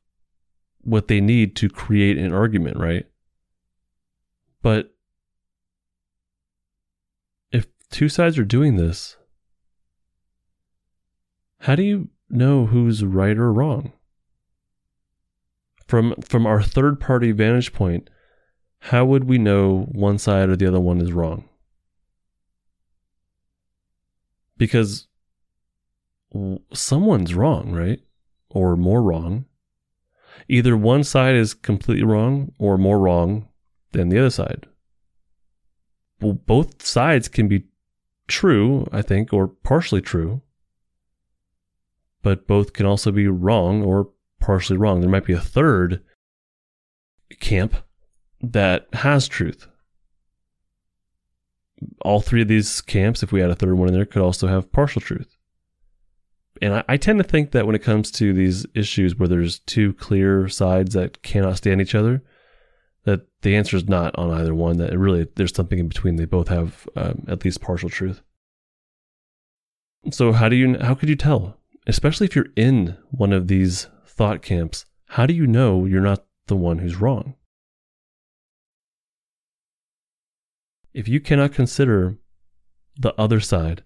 what 0.80 1.06
they 1.06 1.20
need 1.20 1.54
to 1.56 1.68
create 1.68 2.18
an 2.18 2.32
argument, 2.32 2.76
right? 2.76 3.06
But 4.62 4.92
if 7.52 7.68
two 7.90 8.08
sides 8.08 8.36
are 8.36 8.44
doing 8.44 8.74
this, 8.74 9.16
how 11.60 11.76
do 11.76 11.84
you 11.84 12.08
know 12.28 12.66
who's 12.66 13.04
right 13.04 13.38
or 13.38 13.52
wrong? 13.52 13.92
From 15.86 16.16
from 16.20 16.46
our 16.46 16.60
third 16.60 16.98
party 16.98 17.30
vantage 17.30 17.72
point, 17.72 18.10
how 18.86 19.04
would 19.04 19.24
we 19.24 19.38
know 19.38 19.88
one 19.92 20.18
side 20.18 20.48
or 20.48 20.56
the 20.56 20.66
other 20.66 20.80
one 20.80 21.00
is 21.00 21.12
wrong? 21.12 21.48
Because 24.56 25.06
someone's 26.72 27.34
wrong, 27.34 27.72
right? 27.72 28.00
Or 28.50 28.76
more 28.76 29.02
wrong. 29.02 29.46
Either 30.48 30.76
one 30.76 31.04
side 31.04 31.34
is 31.34 31.54
completely 31.54 32.04
wrong 32.04 32.52
or 32.58 32.78
more 32.78 32.98
wrong 32.98 33.48
than 33.92 34.08
the 34.08 34.18
other 34.18 34.30
side. 34.30 34.66
Well, 36.20 36.34
both 36.34 36.84
sides 36.84 37.28
can 37.28 37.48
be 37.48 37.64
true, 38.28 38.86
I 38.92 39.02
think, 39.02 39.32
or 39.32 39.48
partially 39.48 40.00
true 40.00 40.42
but 42.22 42.46
both 42.46 42.72
can 42.72 42.86
also 42.86 43.10
be 43.10 43.26
wrong 43.26 43.82
or 43.82 44.08
partially 44.40 44.76
wrong. 44.76 45.00
There 45.00 45.10
might 45.10 45.26
be 45.26 45.32
a 45.32 45.40
third 45.40 46.02
camp 47.40 47.74
that 48.42 48.86
has 48.92 49.28
truth. 49.28 49.68
All 52.02 52.20
three 52.20 52.42
of 52.42 52.48
these 52.48 52.80
camps, 52.80 53.22
if 53.22 53.32
we 53.32 53.40
had 53.40 53.50
a 53.50 53.54
third 53.54 53.74
one 53.74 53.88
in 53.88 53.94
there, 53.94 54.04
could 54.04 54.22
also 54.22 54.46
have 54.46 54.72
partial 54.72 55.00
truth. 55.00 55.36
And 56.60 56.74
I, 56.74 56.84
I 56.88 56.96
tend 56.96 57.18
to 57.18 57.24
think 57.24 57.50
that 57.52 57.66
when 57.66 57.74
it 57.74 57.82
comes 57.82 58.10
to 58.12 58.32
these 58.32 58.66
issues 58.74 59.16
where 59.16 59.28
there's 59.28 59.58
two 59.60 59.92
clear 59.94 60.48
sides 60.48 60.94
that 60.94 61.22
cannot 61.22 61.56
stand 61.56 61.80
each 61.80 61.94
other, 61.94 62.22
that 63.04 63.26
the 63.42 63.56
answer 63.56 63.76
is 63.76 63.88
not 63.88 64.16
on 64.16 64.30
either 64.30 64.54
one. 64.54 64.76
That 64.78 64.96
really 64.96 65.26
there's 65.34 65.54
something 65.54 65.78
in 65.78 65.88
between. 65.88 66.16
They 66.16 66.24
both 66.24 66.48
have 66.48 66.88
um, 66.96 67.24
at 67.28 67.44
least 67.44 67.60
partial 67.60 67.90
truth. 67.90 68.22
So 70.10 70.32
how 70.32 70.48
do 70.48 70.56
you 70.56 70.78
how 70.78 70.94
could 70.94 71.08
you 71.08 71.16
tell, 71.16 71.58
especially 71.86 72.26
if 72.26 72.36
you're 72.36 72.46
in 72.56 72.96
one 73.10 73.32
of 73.32 73.48
these 73.48 73.88
thought 74.06 74.42
camps? 74.42 74.84
How 75.08 75.26
do 75.26 75.34
you 75.34 75.46
know 75.46 75.84
you're 75.84 76.00
not 76.00 76.24
the 76.46 76.56
one 76.56 76.78
who's 76.78 76.96
wrong? 76.96 77.34
If 80.94 81.08
you 81.08 81.20
cannot 81.20 81.52
consider 81.52 82.18
the 82.98 83.14
other 83.18 83.40
side, 83.40 83.82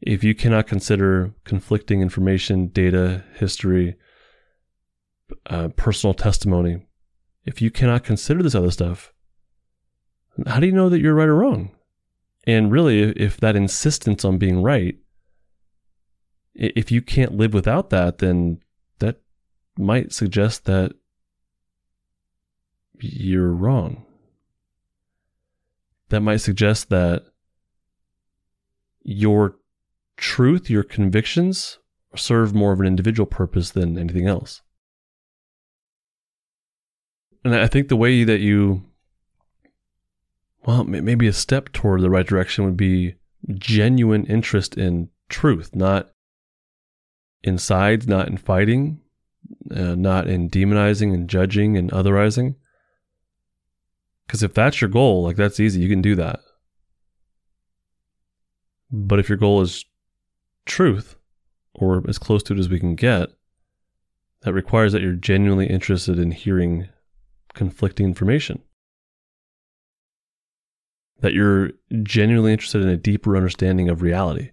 if 0.00 0.22
you 0.22 0.34
cannot 0.34 0.66
consider 0.66 1.34
conflicting 1.44 2.00
information, 2.00 2.68
data, 2.68 3.24
history, 3.34 3.96
uh, 5.46 5.68
personal 5.68 6.14
testimony, 6.14 6.86
if 7.44 7.60
you 7.60 7.70
cannot 7.70 8.04
consider 8.04 8.42
this 8.42 8.54
other 8.54 8.70
stuff, 8.70 9.12
how 10.46 10.60
do 10.60 10.66
you 10.66 10.72
know 10.72 10.88
that 10.88 11.00
you're 11.00 11.14
right 11.14 11.28
or 11.28 11.34
wrong? 11.34 11.70
And 12.46 12.70
really, 12.70 13.00
if 13.12 13.38
that 13.38 13.56
insistence 13.56 14.24
on 14.24 14.38
being 14.38 14.62
right, 14.62 14.96
if 16.54 16.92
you 16.92 17.02
can't 17.02 17.36
live 17.36 17.52
without 17.52 17.90
that, 17.90 18.18
then 18.18 18.60
that 19.00 19.20
might 19.76 20.12
suggest 20.12 20.64
that 20.66 20.92
you're 22.98 23.52
wrong. 23.52 24.05
That 26.08 26.20
might 26.20 26.36
suggest 26.36 26.88
that 26.90 27.24
your 29.02 29.56
truth, 30.16 30.70
your 30.70 30.82
convictions 30.82 31.78
serve 32.14 32.54
more 32.54 32.72
of 32.72 32.80
an 32.80 32.86
individual 32.86 33.26
purpose 33.26 33.70
than 33.70 33.98
anything 33.98 34.26
else. 34.26 34.62
And 37.44 37.54
I 37.54 37.66
think 37.68 37.88
the 37.88 37.96
way 37.96 38.24
that 38.24 38.40
you, 38.40 38.82
well, 40.64 40.84
maybe 40.84 41.28
a 41.28 41.32
step 41.32 41.72
toward 41.72 42.00
the 42.00 42.10
right 42.10 42.26
direction 42.26 42.64
would 42.64 42.76
be 42.76 43.14
genuine 43.54 44.26
interest 44.26 44.76
in 44.76 45.10
truth, 45.28 45.74
not 45.74 46.10
in 47.44 47.58
sides, 47.58 48.08
not 48.08 48.26
in 48.26 48.36
fighting, 48.36 49.00
uh, 49.70 49.94
not 49.94 50.26
in 50.26 50.50
demonizing 50.50 51.14
and 51.14 51.30
judging 51.30 51.76
and 51.76 51.90
otherizing. 51.92 52.56
Because 54.26 54.42
if 54.42 54.54
that's 54.54 54.80
your 54.80 54.90
goal, 54.90 55.22
like 55.22 55.36
that's 55.36 55.60
easy, 55.60 55.80
you 55.80 55.88
can 55.88 56.02
do 56.02 56.14
that. 56.16 56.40
But 58.90 59.18
if 59.18 59.28
your 59.28 59.38
goal 59.38 59.62
is 59.62 59.84
truth, 60.64 61.16
or 61.74 62.02
as 62.08 62.18
close 62.18 62.42
to 62.44 62.54
it 62.54 62.58
as 62.58 62.68
we 62.68 62.80
can 62.80 62.94
get, 62.94 63.30
that 64.42 64.52
requires 64.52 64.92
that 64.92 65.02
you're 65.02 65.12
genuinely 65.12 65.66
interested 65.66 66.18
in 66.18 66.30
hearing 66.30 66.88
conflicting 67.54 68.06
information. 68.06 68.62
That 71.20 71.32
you're 71.32 71.70
genuinely 72.02 72.52
interested 72.52 72.82
in 72.82 72.88
a 72.88 72.96
deeper 72.96 73.36
understanding 73.36 73.88
of 73.88 74.02
reality. 74.02 74.50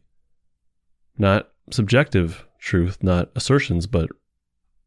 Not 1.18 1.50
subjective 1.72 2.46
truth, 2.60 3.04
not 3.04 3.30
assertions, 3.36 3.88
but 3.88 4.10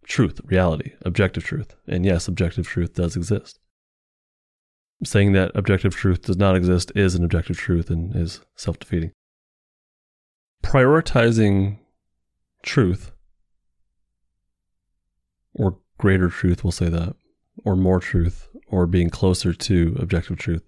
truth, 0.05 0.40
reality, 0.45 0.93
objective 1.02 1.45
truth. 1.45 1.76
And 1.87 2.05
yes, 2.05 2.28
objective 2.28 2.66
truth 2.66 2.95
does 2.95 3.16
exist. 3.16 3.59
Saying 5.05 5.33
that 5.33 5.53
objective 5.55 5.95
truth 5.95 6.23
does 6.23 6.38
not 6.38 6.57
exist 6.57 6.91
is 6.95 7.15
an 7.15 7.25
objective 7.25 7.59
truth 7.59 7.91
and 7.91 8.15
is 8.17 8.41
self 8.55 8.79
defeating. 8.79 9.12
Prioritizing 10.62 11.79
truth, 12.62 13.12
or 15.55 15.79
greater 15.99 16.29
truth, 16.29 16.65
we'll 16.65 16.73
say 16.73 16.88
that, 16.88 17.15
or 17.65 17.76
more 17.76 18.00
truth, 18.00 18.49
or 18.69 18.87
being 18.87 19.11
closer 19.11 19.53
to 19.53 19.97
objective 19.99 20.38
truth. 20.38 20.62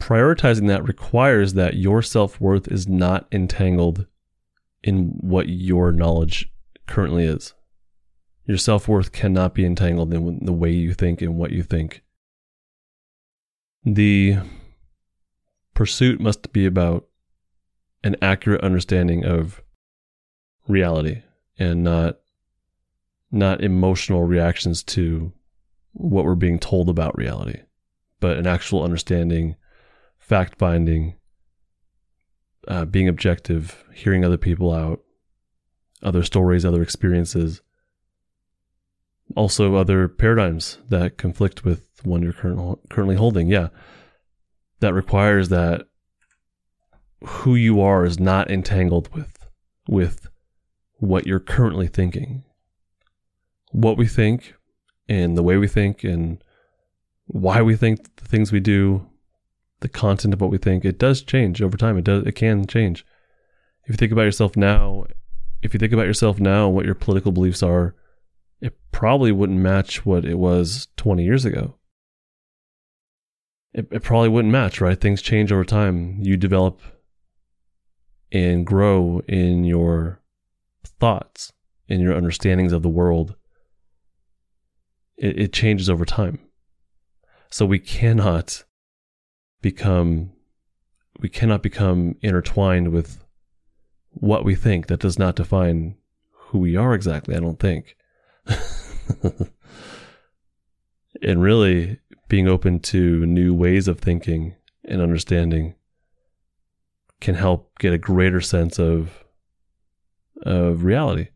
Prioritizing 0.00 0.68
that 0.68 0.86
requires 0.86 1.54
that 1.54 1.76
your 1.76 2.02
self 2.02 2.40
worth 2.40 2.68
is 2.68 2.88
not 2.88 3.26
entangled 3.32 4.06
in 4.82 5.16
what 5.20 5.48
your 5.48 5.92
knowledge 5.92 6.52
currently 6.86 7.24
is. 7.24 7.54
Your 8.44 8.58
self 8.58 8.88
worth 8.88 9.12
cannot 9.12 9.54
be 9.54 9.64
entangled 9.64 10.12
in 10.12 10.44
the 10.44 10.52
way 10.52 10.70
you 10.70 10.92
think 10.92 11.22
and 11.22 11.36
what 11.36 11.52
you 11.52 11.62
think. 11.62 12.02
The 13.84 14.38
pursuit 15.74 16.20
must 16.20 16.52
be 16.52 16.64
about 16.66 17.06
an 18.02 18.16
accurate 18.22 18.62
understanding 18.62 19.24
of 19.24 19.62
reality 20.66 21.22
and 21.58 21.84
not 21.84 22.18
not 23.30 23.62
emotional 23.62 24.22
reactions 24.22 24.82
to 24.84 25.32
what 25.92 26.24
we're 26.24 26.36
being 26.36 26.58
told 26.58 26.88
about 26.88 27.16
reality, 27.18 27.60
but 28.20 28.36
an 28.36 28.46
actual 28.46 28.84
understanding, 28.84 29.56
fact 30.18 30.56
finding, 30.56 31.14
uh, 32.68 32.84
being 32.84 33.08
objective, 33.08 33.84
hearing 33.92 34.24
other 34.24 34.36
people 34.36 34.72
out, 34.72 35.00
other 36.02 36.22
stories, 36.22 36.64
other 36.64 36.82
experiences, 36.82 37.60
also 39.36 39.74
other 39.74 40.08
paradigms 40.08 40.78
that 40.88 41.18
conflict 41.18 41.64
with 41.64 41.88
one 42.04 42.22
you're 42.22 42.32
current, 42.32 42.78
currently 42.90 43.16
holding. 43.16 43.48
Yeah, 43.48 43.68
that 44.80 44.94
requires 44.94 45.48
that 45.48 45.86
who 47.24 47.54
you 47.54 47.80
are 47.80 48.04
is 48.04 48.20
not 48.20 48.50
entangled 48.50 49.12
with 49.14 49.46
with 49.88 50.26
what 50.98 51.26
you're 51.26 51.40
currently 51.40 51.88
thinking. 51.88 52.44
What 53.72 53.96
we 53.96 54.06
think 54.06 54.54
and 55.08 55.36
the 55.36 55.42
way 55.42 55.56
we 55.56 55.68
think 55.68 56.04
and 56.04 56.42
why 57.26 57.62
we 57.62 57.76
think 57.76 58.16
the 58.16 58.24
things 58.24 58.52
we 58.52 58.60
do 58.60 59.08
the 59.84 59.88
content 59.90 60.32
of 60.32 60.40
what 60.40 60.50
we 60.50 60.56
think, 60.56 60.82
it 60.82 60.98
does 60.98 61.20
change 61.20 61.60
over 61.60 61.76
time. 61.76 61.98
It 61.98 62.04
does 62.04 62.24
it 62.24 62.32
can 62.32 62.66
change. 62.66 63.04
If 63.84 63.90
you 63.90 63.96
think 63.96 64.12
about 64.12 64.22
yourself 64.22 64.56
now, 64.56 65.04
if 65.62 65.74
you 65.74 65.78
think 65.78 65.92
about 65.92 66.06
yourself 66.06 66.40
now, 66.40 66.66
and 66.66 66.74
what 66.74 66.86
your 66.86 66.94
political 66.94 67.32
beliefs 67.32 67.62
are, 67.62 67.94
probably 68.94 69.32
wouldn't 69.32 69.58
match 69.58 70.06
what 70.06 70.24
it 70.24 70.38
was 70.38 70.86
20 70.96 71.24
years 71.24 71.44
ago. 71.44 71.74
It, 73.72 73.88
it 73.90 74.04
probably 74.04 74.28
wouldn't 74.28 74.52
match, 74.52 74.80
right? 74.80 74.98
Things 74.98 75.20
change 75.20 75.50
over 75.50 75.64
time. 75.64 76.18
You 76.20 76.36
develop 76.36 76.80
and 78.30 78.64
grow 78.64 79.20
in 79.26 79.64
your 79.64 80.22
thoughts, 81.00 81.52
in 81.88 82.00
your 82.00 82.14
understandings 82.14 82.72
of 82.72 82.82
the 82.82 82.88
world. 82.88 83.34
It, 85.16 85.40
it 85.40 85.52
changes 85.52 85.90
over 85.90 86.04
time. 86.04 86.38
So 87.50 87.66
we 87.66 87.80
cannot 87.80 88.62
become 89.60 90.30
we 91.18 91.28
cannot 91.28 91.64
become 91.64 92.14
intertwined 92.22 92.92
with 92.92 93.24
what 94.10 94.44
we 94.44 94.54
think 94.54 94.86
that 94.86 95.00
does 95.00 95.18
not 95.18 95.34
define 95.34 95.96
who 96.30 96.58
we 96.58 96.76
are 96.76 96.92
exactly 96.92 97.34
i 97.34 97.40
don't 97.40 97.60
think 97.60 97.96
and 101.22 101.42
really 101.42 101.98
being 102.28 102.48
open 102.48 102.80
to 102.80 103.24
new 103.26 103.54
ways 103.54 103.88
of 103.88 104.00
thinking 104.00 104.54
and 104.84 105.00
understanding 105.00 105.74
can 107.20 107.34
help 107.34 107.78
get 107.78 107.92
a 107.92 107.98
greater 107.98 108.40
sense 108.40 108.78
of 108.78 109.24
of 110.42 110.84
reality 110.84 111.28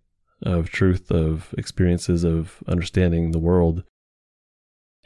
of 0.42 0.68
truth 0.70 1.10
of 1.10 1.54
experiences 1.56 2.24
of 2.24 2.62
understanding 2.66 3.30
the 3.30 3.38
world 3.38 3.84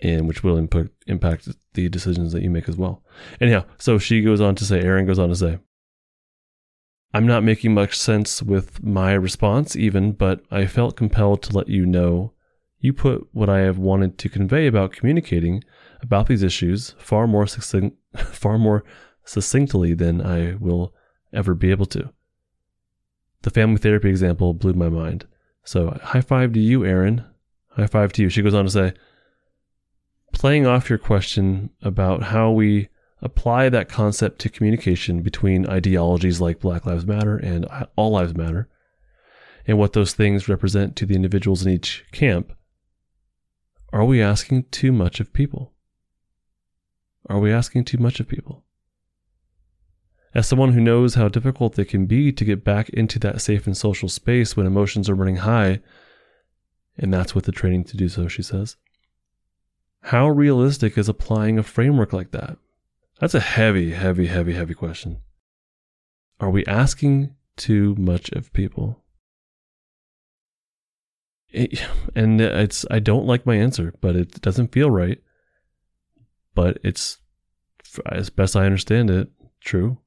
and 0.01 0.27
which 0.27 0.43
will 0.43 0.57
impact 0.57 0.91
impact 1.07 1.49
the 1.75 1.89
decisions 1.89 2.33
that 2.33 2.43
you 2.43 2.51
make 2.51 2.69
as 2.69 2.77
well. 2.77 3.03
Anyhow, 3.41 3.65
so 3.79 3.99
she 3.99 4.21
goes 4.21 4.41
on 4.41 4.55
to 4.57 4.65
say, 4.65 4.81
Aaron 4.81 5.07
goes 5.07 5.19
on 5.19 5.29
to 5.29 5.37
say, 5.37 5.59
I'm 7.15 7.27
not 7.27 7.45
making 7.45 7.73
much 7.73 7.97
sense 7.97 8.43
with 8.43 8.83
my 8.83 9.13
response 9.13 9.77
even, 9.77 10.13
but 10.13 10.43
I 10.51 10.67
felt 10.67 10.97
compelled 10.97 11.43
to 11.45 11.57
let 11.57 11.69
you 11.69 11.87
know 11.87 12.33
you 12.83 12.93
put 12.93 13.29
what 13.33 13.49
I 13.49 13.61
have 13.61 13.79
wanted 13.79 14.19
to 14.19 14.29
convey 14.29 14.67
about 14.67 14.93
communicating 14.93 15.63
about 16.03 16.27
these 16.27 16.43
issues 16.43 16.95
far 16.99 17.27
more 17.27 17.47
succinct, 17.47 17.97
far 18.17 18.59
more 18.59 18.85
succinctly 19.25 19.95
than 19.95 20.21
I 20.21 20.57
will 20.59 20.93
ever 21.33 21.55
be 21.55 21.71
able 21.71 21.87
to. 21.87 22.13
The 23.43 23.51
family 23.51 23.79
therapy 23.79 24.11
example 24.11 24.53
blew 24.53 24.75
my 24.75 24.89
mind. 24.89 25.27
So 25.65 25.97
high 26.03 26.21
five 26.21 26.53
to 26.55 26.61
you, 26.61 26.85
Aaron. 26.85 27.25
High 27.69 27.87
five 27.87 28.13
to 28.15 28.23
you. 28.23 28.29
She 28.29 28.43
goes 28.43 28.55
on 28.55 28.65
to 28.65 28.71
say, 28.71 28.93
playing 30.33 30.67
off 30.67 30.91
your 30.91 30.99
question 30.99 31.71
about 31.83 32.25
how 32.25 32.51
we 32.51 32.89
apply 33.21 33.69
that 33.69 33.89
concept 33.89 34.41
to 34.41 34.49
communication 34.49 35.23
between 35.23 35.69
ideologies 35.69 36.41
like 36.41 36.59
Black 36.59 36.85
Lives 36.85 37.07
Matter 37.07 37.37
and 37.37 37.65
All 37.95 38.11
Lives 38.11 38.35
Matter, 38.35 38.69
and 39.69 39.79
what 39.79 39.93
those 39.93 40.15
things 40.15 40.49
represent 40.49 40.97
to 40.97 41.07
the 41.07 41.15
individuals 41.15 41.65
in 41.65 41.73
each 41.73 42.05
camp, 42.11 42.53
are 43.93 44.05
we 44.05 44.23
asking 44.23 44.65
too 44.71 44.93
much 44.93 45.21
of 45.21 45.33
people? 45.33 45.73
Are 47.29 47.39
we 47.39 47.53
asking 47.53 47.85
too 47.85 47.99
much 47.99 48.21
of 48.21 48.29
people? 48.29 48.65
As 50.35 50.47
someone 50.47 50.73
who 50.73 50.81
knows 50.81 51.15
how 51.15 51.29
difficult 51.29 51.79
it 51.79 51.87
can 51.87 52.07
be 52.07 52.33
to 52.33 52.45
get 52.45 52.65
back 52.65 52.89
into 52.89 53.19
that 53.19 53.43
safe 53.43 53.67
and 53.67 53.77
social 53.77 54.09
space 54.09 54.57
when 54.57 54.67
emotions 54.67 55.11
are 55.11 55.15
running 55.15 55.37
high, 55.37 55.81
and 56.97 57.13
that's 57.13 57.35
with 57.35 57.45
the 57.45 57.53
training 57.53 57.85
to 57.85 57.97
do 57.97 58.09
so, 58.09 58.29
she 58.29 58.43
says. 58.43 58.77
How 60.07 60.29
realistic 60.29 60.97
is 60.97 61.09
applying 61.09 61.59
a 61.59 61.63
framework 61.63 62.13
like 62.13 62.31
that? 62.33 62.57
That's 63.21 63.35
a 63.35 63.41
heavy, 63.41 63.91
heavy, 63.91 64.27
heavy, 64.27 64.55
heavy 64.55 64.75
question. 64.75 65.19
Are 66.41 66.51
we 66.51 66.67
asking 66.67 67.35
too 67.57 67.95
much 67.97 68.31
of 68.31 68.53
people? 68.53 69.05
It, 71.53 71.83
and 72.15 72.41
it's 72.41 72.85
I 72.91 72.99
don't 72.99 73.27
like 73.27 73.47
my 73.47 73.57
answer, 73.57 73.95
but 74.01 74.17
it 74.17 74.41
doesn't 74.41 74.73
feel 74.73 74.91
right. 74.91 75.19
But 76.55 76.79
it's 76.83 77.19
as 78.07 78.31
best 78.31 78.57
I 78.57 78.67
understand 78.67 79.11
it, 79.11 79.31
true. 79.61 79.99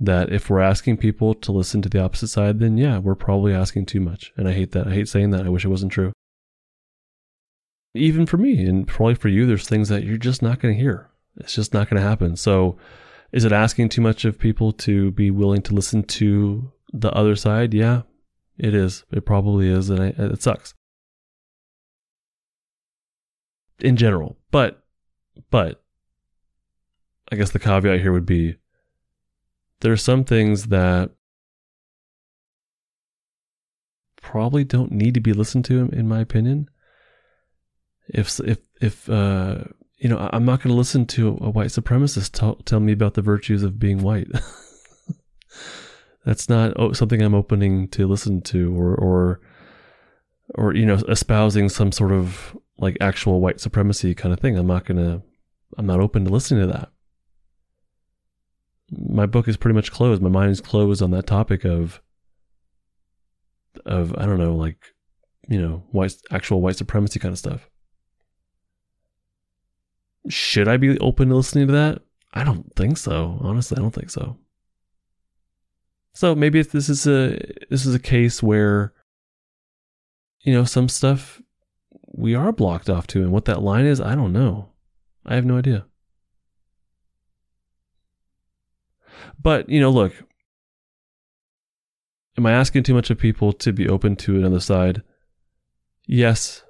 That 0.00 0.32
if 0.32 0.50
we're 0.50 0.60
asking 0.60 0.96
people 0.96 1.34
to 1.34 1.52
listen 1.52 1.80
to 1.82 1.88
the 1.88 2.02
opposite 2.02 2.28
side, 2.28 2.58
then 2.58 2.76
yeah, 2.76 2.98
we're 2.98 3.14
probably 3.14 3.54
asking 3.54 3.86
too 3.86 4.00
much. 4.00 4.32
And 4.36 4.48
I 4.48 4.52
hate 4.52 4.72
that. 4.72 4.88
I 4.88 4.94
hate 4.94 5.08
saying 5.08 5.30
that. 5.30 5.46
I 5.46 5.50
wish 5.50 5.64
it 5.64 5.68
wasn't 5.68 5.92
true. 5.92 6.12
Even 7.94 8.26
for 8.26 8.36
me, 8.38 8.64
and 8.64 8.88
probably 8.88 9.14
for 9.14 9.28
you, 9.28 9.46
there's 9.46 9.68
things 9.68 9.88
that 9.88 10.02
you're 10.02 10.16
just 10.16 10.42
not 10.42 10.58
going 10.58 10.74
to 10.74 10.80
hear. 10.80 11.10
It's 11.36 11.54
just 11.54 11.72
not 11.72 11.88
going 11.88 12.02
to 12.02 12.08
happen. 12.08 12.36
So, 12.36 12.76
is 13.30 13.44
it 13.44 13.52
asking 13.52 13.88
too 13.88 14.00
much 14.00 14.24
of 14.24 14.38
people 14.38 14.72
to 14.72 15.12
be 15.12 15.30
willing 15.30 15.62
to 15.62 15.74
listen 15.74 16.02
to 16.02 16.72
the 16.92 17.12
other 17.12 17.36
side? 17.36 17.72
Yeah, 17.72 18.02
it 18.58 18.74
is. 18.74 19.04
It 19.10 19.26
probably 19.26 19.68
is. 19.68 19.90
And 19.90 20.00
it 20.00 20.42
sucks 20.42 20.74
in 23.80 23.96
general. 23.96 24.36
But, 24.50 24.82
but 25.50 25.82
I 27.30 27.36
guess 27.36 27.50
the 27.50 27.58
caveat 27.58 28.00
here 28.00 28.12
would 28.12 28.26
be 28.26 28.56
there 29.80 29.92
are 29.92 29.98
some 29.98 30.24
things 30.24 30.66
that 30.68 31.10
probably 34.22 34.64
don't 34.64 34.92
need 34.92 35.14
to 35.14 35.20
be 35.20 35.32
listened 35.32 35.64
to, 35.66 35.90
in 35.92 36.08
my 36.08 36.20
opinion. 36.20 36.68
If 38.08 38.40
if 38.40 38.58
if 38.80 39.08
uh, 39.08 39.64
you 39.98 40.08
know, 40.08 40.28
I'm 40.32 40.44
not 40.44 40.62
going 40.62 40.70
to 40.70 40.78
listen 40.78 41.06
to 41.06 41.38
a 41.40 41.50
white 41.50 41.68
supremacist 41.68 42.32
tell, 42.32 42.56
tell 42.56 42.80
me 42.80 42.92
about 42.92 43.14
the 43.14 43.22
virtues 43.22 43.62
of 43.62 43.78
being 43.78 44.02
white. 44.02 44.28
That's 46.24 46.48
not 46.48 46.96
something 46.96 47.20
I'm 47.20 47.34
opening 47.34 47.88
to 47.88 48.06
listen 48.06 48.40
to, 48.42 48.74
or 48.78 48.94
or 48.94 49.40
or 50.54 50.74
you 50.74 50.86
know, 50.86 50.94
espousing 51.08 51.68
some 51.68 51.92
sort 51.92 52.12
of 52.12 52.56
like 52.78 52.96
actual 53.00 53.40
white 53.40 53.60
supremacy 53.60 54.14
kind 54.14 54.32
of 54.32 54.40
thing. 54.40 54.56
I'm 54.56 54.66
not 54.66 54.84
gonna. 54.84 55.22
I'm 55.76 55.86
not 55.86 56.00
open 56.00 56.24
to 56.24 56.30
listening 56.30 56.66
to 56.66 56.72
that 56.72 56.90
my 58.90 59.26
book 59.26 59.48
is 59.48 59.56
pretty 59.56 59.74
much 59.74 59.92
closed. 59.92 60.22
My 60.22 60.28
mind 60.28 60.50
is 60.50 60.60
closed 60.60 61.02
on 61.02 61.10
that 61.12 61.26
topic 61.26 61.64
of 61.64 62.00
of 63.86 64.14
I 64.16 64.26
don't 64.26 64.38
know, 64.38 64.54
like 64.54 64.78
you 65.48 65.60
know, 65.60 65.84
white 65.90 66.14
actual 66.30 66.60
white 66.60 66.76
supremacy 66.76 67.18
kind 67.18 67.32
of 67.32 67.38
stuff. 67.38 67.68
Should 70.28 70.68
I 70.68 70.76
be 70.76 70.98
open 71.00 71.28
to 71.28 71.36
listening 71.36 71.66
to 71.66 71.72
that? 71.74 72.02
I 72.32 72.44
don't 72.44 72.74
think 72.76 72.96
so. 72.96 73.38
Honestly, 73.40 73.76
I 73.76 73.80
don't 73.80 73.94
think 73.94 74.10
so. 74.10 74.38
So 76.14 76.34
maybe 76.34 76.62
this 76.62 76.88
is 76.88 77.06
a 77.06 77.38
this 77.70 77.84
is 77.84 77.94
a 77.94 77.98
case 77.98 78.42
where 78.42 78.92
you 80.42 80.52
know 80.54 80.64
some 80.64 80.88
stuff 80.88 81.42
we 82.16 82.34
are 82.34 82.52
blocked 82.52 82.88
off 82.88 83.06
to, 83.08 83.22
and 83.22 83.32
what 83.32 83.44
that 83.46 83.62
line 83.62 83.86
is, 83.86 84.00
I 84.00 84.14
don't 84.14 84.32
know. 84.32 84.70
I 85.26 85.34
have 85.34 85.44
no 85.44 85.58
idea. 85.58 85.86
But, 89.40 89.68
you 89.68 89.80
know, 89.80 89.90
look, 89.90 90.12
am 92.38 92.46
I 92.46 92.52
asking 92.52 92.84
too 92.84 92.94
much 92.94 93.10
of 93.10 93.18
people 93.18 93.52
to 93.52 93.72
be 93.72 93.88
open 93.88 94.16
to 94.16 94.36
another 94.36 94.60
side? 94.60 95.02
Yes. 96.06 96.62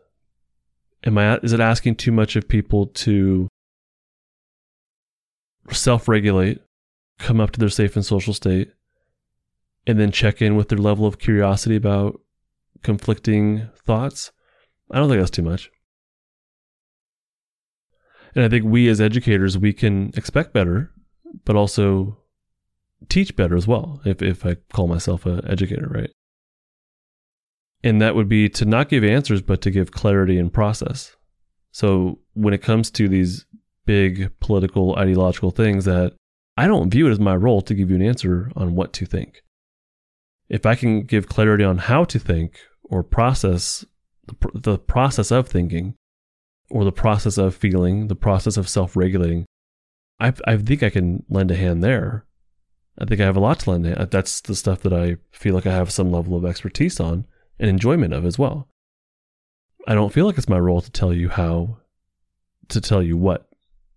Am 1.05 1.19
I 1.19 1.37
is 1.39 1.53
it 1.53 1.61
asking 1.61 1.97
too 1.97 2.13
much 2.13 2.37
of 2.37 2.49
people 2.49 2.87
to 2.87 3.49
self-regulate, 5.71 6.63
come 7.19 7.41
up 7.41 7.51
to 7.53 7.61
their 7.61 7.69
safe 7.69 7.97
and 7.97 8.05
social 8.05 8.33
state, 8.33 8.73
and 9.87 9.99
then 9.99 10.11
check 10.11 10.41
in 10.41 10.57
with 10.57 10.69
their 10.69 10.79
level 10.79 11.07
of 11.07 11.19
curiosity 11.19 11.77
about 11.77 12.21
conflicting 12.83 13.69
thoughts? 13.77 14.33
I 14.91 14.99
don't 14.99 15.09
think 15.09 15.21
that's 15.21 15.31
too 15.31 15.43
much. 15.43 15.71
And 18.35 18.45
I 18.45 18.49
think 18.49 18.65
we 18.65 18.89
as 18.89 19.01
educators, 19.01 19.57
we 19.57 19.73
can 19.73 20.11
expect 20.17 20.53
better, 20.53 20.91
but 21.45 21.57
also 21.57 22.19
teach 23.09 23.37
better 23.37 23.57
as 23.57 23.67
well, 23.67 24.01
if, 24.05 24.23
if 24.23 24.45
I 24.45 24.57
call 24.73 24.89
myself 24.89 25.27
an 25.27 25.47
educator, 25.49 25.89
right? 25.91 26.11
And 27.83 28.01
that 28.01 28.15
would 28.15 28.29
be 28.29 28.49
to 28.49 28.65
not 28.65 28.89
give 28.89 29.05
answers, 29.05 29.43
but 29.43 29.61
to 29.63 29.71
give 29.71 29.93
clarity 29.93 30.39
and 30.39 30.53
process. 30.53 31.15
So 31.71 32.19
when 32.33 32.55
it 32.55 32.63
comes 32.63 32.91
to 32.93 33.09
these 33.09 33.45
big 33.85 34.33
political, 34.41 34.97
ideological 34.97 35.51
things, 35.51 35.85
that 35.85 36.15
I 36.57 36.67
don't 36.67 36.91
view 36.91 37.09
it 37.09 37.11
as 37.11 37.21
my 37.21 37.37
role 37.37 37.61
to 37.63 37.75
give 37.75 37.91
you 37.91 37.97
an 37.97 38.03
answer 38.03 38.51
on 38.57 38.75
what 38.75 38.93
to 38.95 39.07
think. 39.07 39.43
If 40.49 40.67
I 40.67 40.75
can 40.75 41.03
give 41.03 41.29
clarity 41.29 41.65
on 41.65 41.79
how 41.79 42.05
to 42.05 42.19
think 42.19 42.59
or 42.83 43.03
process 43.03 43.85
the, 44.55 44.79
process 44.79 45.31
of 45.31 45.49
thinking, 45.49 45.95
or 46.71 46.85
the 46.85 46.93
process 46.93 47.39
of 47.39 47.55
feeling, 47.55 48.09
the 48.09 48.15
process 48.15 48.57
of 48.57 48.69
self 48.69 48.97
regulating, 48.97 49.47
I, 50.21 50.33
I 50.47 50.57
think 50.57 50.83
I 50.83 50.91
can 50.91 51.25
lend 51.29 51.51
a 51.51 51.57
hand 51.57 51.83
there. 51.83 52.25
I 52.99 53.05
think 53.05 53.21
I 53.21 53.25
have 53.25 53.37
a 53.37 53.41
lot 53.41 53.61
to 53.61 53.71
lend. 53.71 53.87
Uh, 53.87 54.07
that's 54.07 54.41
the 54.41 54.55
stuff 54.55 54.81
that 54.83 54.93
I 54.93 55.17
feel 55.33 55.55
like 55.55 55.67
I 55.67 55.73
have 55.75 55.91
some 55.91 56.13
level 56.13 56.37
of 56.37 56.45
expertise 56.45 57.01
on 57.01 57.27
and 57.59 57.69
enjoyment 57.69 58.15
of 58.15 58.25
as 58.25 58.39
well. 58.39 58.69
I 59.87 59.95
don't 59.95 60.13
feel 60.13 60.27
like 60.27 60.39
it's 60.39 60.49
my 60.49 60.59
role 60.59 60.81
to 60.81 60.91
tell 60.91 61.13
you 61.13 61.29
how, 61.29 61.79
to 62.69 62.81
tell 62.81 63.03
you 63.03 63.17
what 63.17 63.49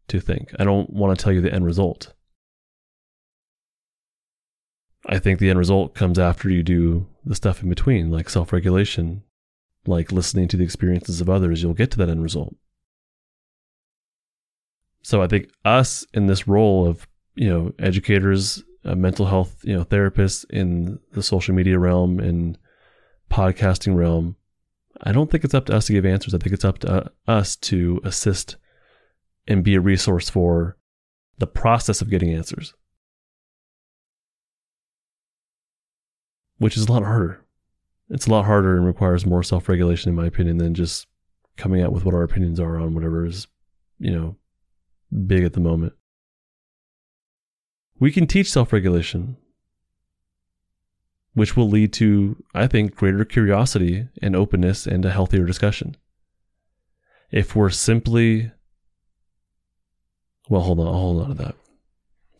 to 0.10 0.20
think. 0.20 0.54
I 0.60 0.64
don't 0.64 0.90
want 0.90 1.18
to 1.18 1.24
tell 1.24 1.32
you 1.32 1.42
the 1.42 1.54
end 1.54 1.66
result. 1.66 2.14
I 5.08 5.20
think 5.20 5.40
the 5.40 5.50
end 5.50 5.60
result 5.60 5.96
comes 5.96 6.20
after 6.20 6.50
you 6.50 6.64
do 6.64 7.08
the 7.26 7.36
stuff 7.36 7.64
in 7.64 7.70
between, 7.70 8.12
like 8.12 8.30
self 8.30 8.52
regulation, 8.52 9.24
like 9.86 10.12
listening 10.12 10.48
to 10.50 10.58
the 10.58 10.64
experiences 10.64 11.22
of 11.22 11.30
others. 11.30 11.64
You'll 11.64 11.74
get 11.74 11.92
to 11.92 11.98
that 12.00 12.10
end 12.10 12.22
result. 12.22 12.56
So 15.02 15.22
I 15.22 15.28
think 15.28 15.50
us 15.64 16.06
in 16.14 16.28
this 16.28 16.48
role 16.48 16.86
of, 16.86 17.08
you 17.36 17.48
know, 17.48 17.74
educators 17.80 18.62
a 18.84 18.96
mental 18.96 19.26
health, 19.26 19.60
you 19.64 19.76
know, 19.76 19.84
therapists 19.84 20.46
in 20.50 21.00
the 21.12 21.22
social 21.22 21.54
media 21.54 21.78
realm 21.78 22.20
and 22.20 22.58
podcasting 23.30 23.96
realm, 23.96 24.36
I 25.02 25.12
don't 25.12 25.30
think 25.30 25.44
it's 25.44 25.54
up 25.54 25.66
to 25.66 25.76
us 25.76 25.86
to 25.88 25.94
give 25.94 26.06
answers. 26.06 26.34
I 26.34 26.38
think 26.38 26.54
it's 26.54 26.66
up 26.66 26.80
to 26.80 26.92
uh, 26.92 27.08
us 27.28 27.56
to 27.58 28.02
assist 28.04 28.56
and 29.48 29.64
be 29.64 29.76
a 29.76 29.82
resource 29.82 30.30
for 30.30 30.78
the 31.38 31.48
process 31.48 32.02
of 32.02 32.10
getting 32.10 32.34
answers, 32.34 32.74
which 36.58 36.78
is 36.78 36.88
a 36.88 36.92
lot 36.92 37.04
harder. 37.04 37.44
It's 38.10 38.28
a 38.28 38.32
lot 38.32 38.46
harder 38.46 38.76
and 38.76 38.86
requires 38.86 39.26
more 39.26 39.44
self 39.44 39.68
regulation, 39.68 40.10
in 40.10 40.16
my 40.16 40.26
opinion, 40.26 40.58
than 40.58 40.74
just 40.74 41.08
coming 41.58 41.82
out 41.82 41.92
with 41.92 42.06
what 42.06 42.14
our 42.14 42.24
opinions 42.24 42.60
are 42.60 42.80
on 42.80 42.94
whatever 42.94 43.26
is, 43.26 43.48
you 44.00 44.12
know, 44.12 44.36
big 45.26 45.44
at 45.44 45.54
the 45.54 45.60
moment. 45.60 45.94
We 48.00 48.12
can 48.12 48.28
teach 48.28 48.52
self 48.52 48.72
regulation, 48.72 49.38
which 51.34 51.58
will 51.58 51.70
lead 51.70 51.92
to, 51.94 52.44
I 52.54 52.68
think, 52.68 52.96
greater 52.96 53.26
curiosity 53.26 54.08
and 54.22 54.36
openness 54.36 54.88
and 54.88 55.04
a 55.04 55.12
healthier 55.12 55.46
discussion. 55.46 55.98
If 57.30 57.56
we're 57.56 57.72
simply, 57.72 58.52
well, 60.50 60.62
hold 60.62 60.80
on, 60.80 60.86
hold 60.86 61.24
on 61.24 61.30
to 61.30 61.34
that. 61.44 61.56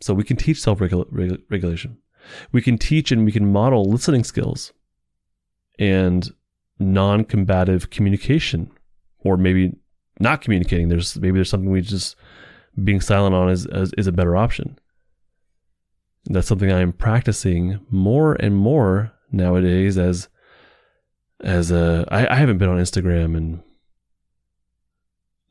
So 0.00 0.14
we 0.14 0.24
can 0.24 0.36
teach 0.36 0.60
self 0.60 0.80
regulation. 0.80 1.98
We 2.52 2.62
can 2.62 2.78
teach 2.78 3.12
and 3.12 3.24
we 3.24 3.32
can 3.32 3.52
model 3.52 3.84
listening 3.84 4.24
skills 4.24 4.72
and 5.78 6.30
non 6.78 7.24
combative 7.24 7.90
communication, 7.90 8.70
or 9.20 9.36
maybe 9.36 9.76
not 10.20 10.40
communicating. 10.40 10.88
There's 10.88 11.16
maybe 11.16 11.38
there's 11.38 11.50
something 11.50 11.70
we 11.70 11.80
just 11.80 12.16
being 12.82 13.00
silent 13.00 13.34
on 13.34 13.50
is, 13.50 13.66
is, 13.66 13.92
is 13.96 14.06
a 14.06 14.12
better 14.12 14.36
option. 14.36 14.78
That's 16.26 16.46
something 16.46 16.70
I 16.70 16.80
am 16.80 16.92
practicing 16.92 17.80
more 17.90 18.34
and 18.34 18.54
more 18.54 19.12
nowadays 19.30 19.98
as 19.98 20.28
as 21.42 21.70
a 21.70 22.06
I, 22.10 22.34
I 22.34 22.34
haven't 22.34 22.58
been 22.58 22.68
on 22.68 22.78
Instagram 22.78 23.36
and 23.36 23.62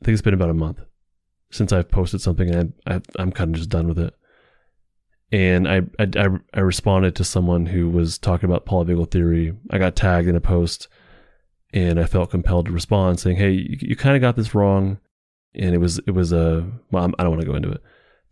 I 0.00 0.04
think 0.04 0.12
it's 0.12 0.22
been 0.22 0.34
about 0.34 0.50
a 0.50 0.54
month 0.54 0.80
since 1.50 1.72
I've 1.72 1.90
posted 1.90 2.20
something 2.20 2.50
and 2.50 2.72
I, 2.86 2.94
I 2.94 3.00
I'm 3.18 3.32
kind 3.32 3.50
of 3.50 3.56
just 3.56 3.70
done 3.70 3.88
with 3.88 3.98
it. 3.98 4.14
And 5.30 5.68
I, 5.68 5.82
I 5.98 6.28
I 6.54 6.60
responded 6.60 7.14
to 7.16 7.24
someone 7.24 7.66
who 7.66 7.90
was 7.90 8.16
talking 8.18 8.48
about 8.48 8.64
polyvagal 8.66 9.10
theory. 9.10 9.54
I 9.70 9.78
got 9.78 9.94
tagged 9.96 10.28
in 10.28 10.36
a 10.36 10.40
post 10.40 10.88
and 11.72 12.00
I 12.00 12.04
felt 12.04 12.30
compelled 12.30 12.66
to 12.66 12.72
respond 12.72 13.20
saying, 13.20 13.36
"Hey, 13.36 13.50
you, 13.52 13.76
you 13.80 13.96
kind 13.96 14.16
of 14.16 14.22
got 14.22 14.36
this 14.36 14.54
wrong." 14.54 14.98
And 15.54 15.74
it 15.74 15.78
was 15.78 15.98
it 16.06 16.12
was 16.12 16.32
a 16.32 16.70
well, 16.90 17.10
I 17.18 17.22
don't 17.22 17.30
want 17.30 17.40
to 17.42 17.46
go 17.46 17.56
into 17.56 17.70
it 17.70 17.82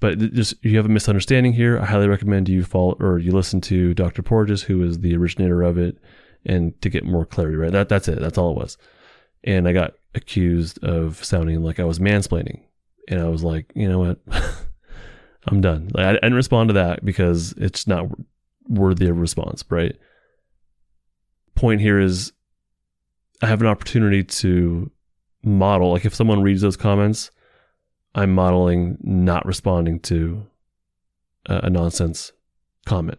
But 0.01 0.19
just 0.33 0.55
you 0.65 0.77
have 0.77 0.87
a 0.87 0.91
misunderstanding 0.91 1.53
here. 1.55 1.79
I 1.79 1.85
highly 1.87 2.09
recommend 2.09 2.49
you 2.49 2.65
follow 2.65 2.97
or 3.01 3.19
you 3.19 3.33
listen 3.33 3.61
to 3.63 3.95
Dr. 3.95 4.23
Porges, 4.23 4.63
who 4.63 4.83
is 4.83 5.01
the 5.01 5.17
originator 5.17 5.63
of 5.63 5.79
it, 5.79 5.99
and 6.45 6.81
to 6.83 6.89
get 6.91 7.05
more 7.05 7.27
clarity. 7.27 7.57
Right. 7.57 7.73
That 7.73 7.89
that's 7.89 8.09
it. 8.09 8.21
That's 8.21 8.39
all 8.39 8.53
it 8.53 8.59
was. 8.59 8.79
And 9.45 9.69
I 9.69 9.73
got 9.73 9.95
accused 10.15 10.83
of 10.85 11.23
sounding 11.25 11.63
like 11.63 11.79
I 11.81 11.85
was 11.85 11.99
mansplaining, 11.99 12.63
and 13.09 13.21
I 13.21 13.29
was 13.29 13.45
like, 13.45 13.71
you 13.75 13.89
know 13.89 13.99
what, 13.99 14.19
I'm 15.47 15.61
done. 15.61 15.91
Like 15.95 16.07
I, 16.07 16.13
didn't 16.15 16.35
respond 16.35 16.71
to 16.71 16.75
that 16.75 17.05
because 17.05 17.53
it's 17.53 17.87
not 17.87 18.07
worthy 18.69 19.09
of 19.09 19.19
response. 19.19 19.65
Right. 19.69 19.97
Point 21.55 21.81
here 21.81 22.01
is, 22.01 22.33
I 23.41 23.47
have 23.47 23.61
an 23.61 23.67
opportunity 23.67 24.25
to 24.25 24.91
model. 25.43 25.93
Like 25.93 26.05
if 26.05 26.15
someone 26.15 26.43
reads 26.43 26.63
those 26.63 26.77
comments 26.77 27.31
I'm 28.17 28.33
modeling 28.35 28.97
not 29.03 29.45
responding 29.45 30.01
to 30.01 30.47
a, 31.45 31.61
a 31.65 31.71
nonsense 31.71 32.33
comment. 32.87 33.19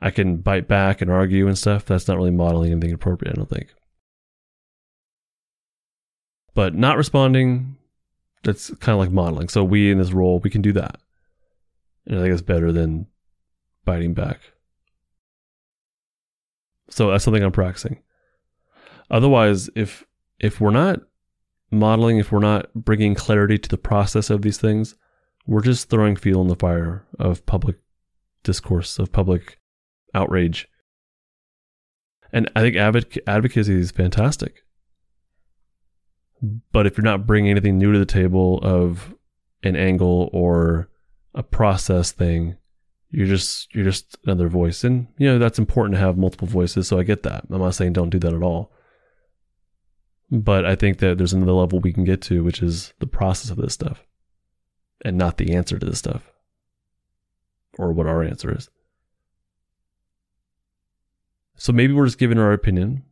I 0.00 0.10
can 0.10 0.36
bite 0.36 0.68
back 0.68 1.02
and 1.02 1.10
argue 1.10 1.48
and 1.48 1.58
stuff. 1.58 1.84
That's 1.84 2.06
not 2.06 2.16
really 2.16 2.30
modeling 2.30 2.70
anything 2.70 2.92
appropriate, 2.92 3.32
I 3.32 3.34
don't 3.34 3.50
think. 3.50 3.74
But 6.54 6.74
not 6.74 6.96
responding, 6.96 7.76
that's 8.44 8.70
kind 8.76 8.94
of 8.94 9.00
like 9.00 9.10
modeling. 9.10 9.48
So 9.48 9.64
we 9.64 9.90
in 9.90 9.98
this 9.98 10.12
role, 10.12 10.38
we 10.38 10.50
can 10.50 10.62
do 10.62 10.72
that. 10.74 11.00
And 12.06 12.18
I 12.18 12.22
think 12.22 12.32
it's 12.32 12.42
better 12.42 12.72
than 12.72 13.06
biting 13.84 14.14
back. 14.14 14.40
So 16.88 17.10
that's 17.10 17.24
something 17.24 17.42
I'm 17.42 17.52
practicing. 17.52 18.02
Otherwise, 19.10 19.70
if 19.74 20.04
if 20.38 20.60
we're 20.60 20.70
not 20.70 21.00
modeling, 21.70 22.18
if 22.18 22.32
we're 22.32 22.40
not 22.40 22.72
bringing 22.74 23.14
clarity 23.14 23.58
to 23.58 23.68
the 23.68 23.78
process 23.78 24.30
of 24.30 24.42
these 24.42 24.58
things, 24.58 24.96
we're 25.46 25.60
just 25.60 25.88
throwing 25.88 26.16
fuel 26.16 26.42
in 26.42 26.48
the 26.48 26.56
fire 26.56 27.06
of 27.18 27.46
public 27.46 27.76
discourse, 28.42 28.98
of 28.98 29.12
public 29.12 29.58
outrage. 30.14 30.68
And 32.32 32.50
I 32.54 32.60
think 32.62 33.18
advocacy 33.26 33.74
is 33.74 33.90
fantastic. 33.90 34.62
But 36.72 36.86
if 36.86 36.96
you're 36.96 37.04
not 37.04 37.26
bringing 37.26 37.50
anything 37.50 37.78
new 37.78 37.92
to 37.92 37.98
the 37.98 38.06
table 38.06 38.60
of 38.62 39.14
an 39.62 39.76
angle 39.76 40.30
or 40.32 40.88
a 41.34 41.42
process 41.42 42.12
thing, 42.12 42.56
you're 43.10 43.26
just 43.26 43.74
you're 43.74 43.84
just 43.84 44.18
another 44.24 44.48
voice. 44.48 44.84
And 44.84 45.08
you 45.18 45.26
know 45.26 45.38
that's 45.38 45.58
important 45.58 45.94
to 45.94 46.00
have 46.00 46.16
multiple 46.16 46.48
voices. 46.48 46.88
So 46.88 46.98
I 46.98 47.02
get 47.02 47.22
that. 47.24 47.44
I'm 47.50 47.60
not 47.60 47.74
saying 47.74 47.92
don't 47.92 48.10
do 48.10 48.18
that 48.20 48.34
at 48.34 48.42
all. 48.42 48.72
But 50.30 50.64
I 50.64 50.76
think 50.76 50.98
that 50.98 51.18
there's 51.18 51.32
another 51.32 51.52
level 51.52 51.80
we 51.80 51.92
can 51.92 52.04
get 52.04 52.22
to, 52.22 52.44
which 52.44 52.62
is 52.62 52.94
the 53.00 53.06
process 53.06 53.50
of 53.50 53.56
this 53.56 53.74
stuff 53.74 54.06
and 55.04 55.18
not 55.18 55.38
the 55.38 55.54
answer 55.54 55.78
to 55.78 55.86
this 55.86 55.98
stuff 55.98 56.30
or 57.78 57.92
what 57.92 58.06
our 58.06 58.22
answer 58.22 58.56
is. 58.56 58.70
So 61.56 61.72
maybe 61.72 61.92
we're 61.92 62.06
just 62.06 62.18
giving 62.18 62.38
our 62.38 62.52
opinion. 62.52 63.04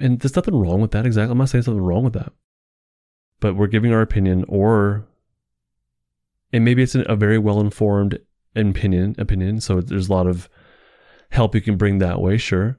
And 0.00 0.20
there's 0.20 0.36
nothing 0.36 0.54
wrong 0.54 0.80
with 0.80 0.92
that. 0.92 1.04
Exactly. 1.04 1.32
I'm 1.32 1.38
not 1.38 1.48
saying 1.48 1.62
something 1.62 1.82
wrong 1.82 2.04
with 2.04 2.14
that. 2.14 2.32
But 3.40 3.56
we're 3.56 3.66
giving 3.66 3.92
our 3.92 4.00
opinion 4.00 4.44
or 4.48 5.06
and 6.52 6.64
maybe 6.64 6.82
it's 6.82 6.94
a 6.94 7.16
very 7.16 7.38
well 7.38 7.60
informed 7.60 8.18
opinion 8.54 9.14
opinion. 9.18 9.60
So 9.60 9.80
there's 9.80 10.08
a 10.08 10.12
lot 10.12 10.26
of 10.26 10.48
help 11.30 11.54
you 11.54 11.60
can 11.60 11.76
bring 11.76 11.98
that 11.98 12.20
way, 12.20 12.36
sure. 12.36 12.78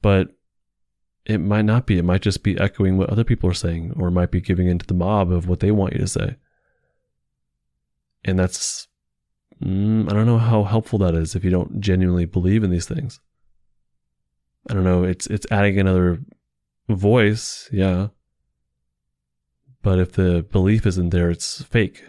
But 0.00 0.30
it 1.24 1.38
might 1.38 1.64
not 1.64 1.86
be. 1.86 1.98
It 1.98 2.04
might 2.04 2.22
just 2.22 2.42
be 2.42 2.58
echoing 2.58 2.96
what 2.96 3.10
other 3.10 3.24
people 3.24 3.48
are 3.48 3.54
saying, 3.54 3.94
or 3.96 4.08
it 4.08 4.12
might 4.12 4.30
be 4.30 4.40
giving 4.40 4.66
into 4.66 4.86
the 4.86 4.94
mob 4.94 5.30
of 5.30 5.46
what 5.46 5.60
they 5.60 5.70
want 5.70 5.92
you 5.92 6.00
to 6.00 6.08
say. 6.08 6.36
And 8.24 8.38
that's, 8.38 8.88
mm, 9.62 10.10
I 10.10 10.14
don't 10.14 10.26
know 10.26 10.38
how 10.38 10.64
helpful 10.64 10.98
that 11.00 11.14
is 11.14 11.34
if 11.34 11.44
you 11.44 11.50
don't 11.50 11.80
genuinely 11.80 12.24
believe 12.24 12.64
in 12.64 12.70
these 12.70 12.86
things. 12.86 13.20
I 14.70 14.74
don't 14.74 14.84
know. 14.84 15.04
It's 15.04 15.26
it's 15.26 15.46
adding 15.50 15.78
another 15.78 16.20
voice, 16.88 17.68
yeah. 17.72 18.08
But 19.82 19.98
if 19.98 20.12
the 20.12 20.46
belief 20.50 20.86
isn't 20.86 21.10
there, 21.10 21.30
it's 21.30 21.62
fake. 21.62 22.04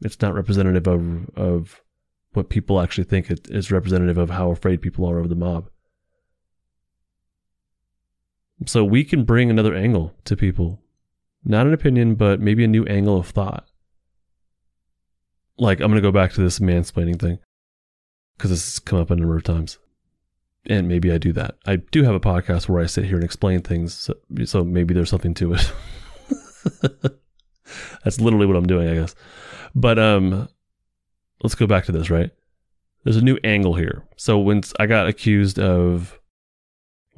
It's 0.00 0.20
not 0.20 0.34
representative 0.34 0.86
of 0.86 1.30
of 1.36 1.82
what 2.32 2.48
people 2.48 2.80
actually 2.80 3.04
think. 3.04 3.30
It 3.30 3.48
is 3.50 3.70
representative 3.70 4.18
of 4.18 4.30
how 4.30 4.50
afraid 4.50 4.82
people 4.82 5.08
are 5.08 5.18
of 5.18 5.28
the 5.28 5.34
mob. 5.34 5.70
So 8.66 8.84
we 8.84 9.04
can 9.04 9.24
bring 9.24 9.50
another 9.50 9.74
angle 9.74 10.14
to 10.24 10.36
people. 10.36 10.82
Not 11.44 11.66
an 11.66 11.72
opinion, 11.72 12.16
but 12.16 12.40
maybe 12.40 12.64
a 12.64 12.68
new 12.68 12.84
angle 12.86 13.18
of 13.18 13.28
thought. 13.28 13.66
Like, 15.56 15.80
I'm 15.80 15.90
going 15.90 16.02
to 16.02 16.06
go 16.06 16.12
back 16.12 16.32
to 16.32 16.40
this 16.40 16.58
mansplaining 16.58 17.20
thing 17.20 17.38
because 18.36 18.50
this 18.50 18.64
has 18.64 18.78
come 18.78 18.98
up 18.98 19.10
a 19.10 19.16
number 19.16 19.36
of 19.36 19.44
times. 19.44 19.78
And 20.66 20.88
maybe 20.88 21.10
I 21.10 21.18
do 21.18 21.32
that. 21.32 21.56
I 21.66 21.76
do 21.76 22.02
have 22.02 22.14
a 22.14 22.20
podcast 22.20 22.68
where 22.68 22.82
I 22.82 22.86
sit 22.86 23.04
here 23.04 23.16
and 23.16 23.24
explain 23.24 23.62
things. 23.62 23.94
So, 23.94 24.14
so 24.44 24.64
maybe 24.64 24.92
there's 24.92 25.10
something 25.10 25.34
to 25.34 25.54
it. 25.54 25.72
That's 28.04 28.20
literally 28.20 28.46
what 28.46 28.56
I'm 28.56 28.66
doing, 28.66 28.88
I 28.88 28.94
guess. 28.94 29.14
But 29.74 29.98
um, 29.98 30.48
let's 31.42 31.54
go 31.54 31.66
back 31.66 31.84
to 31.86 31.92
this, 31.92 32.10
right? 32.10 32.30
There's 33.04 33.16
a 33.16 33.22
new 33.22 33.38
angle 33.44 33.74
here. 33.74 34.04
So 34.16 34.38
when 34.38 34.62
I 34.78 34.86
got 34.86 35.06
accused 35.06 35.58
of 35.58 36.18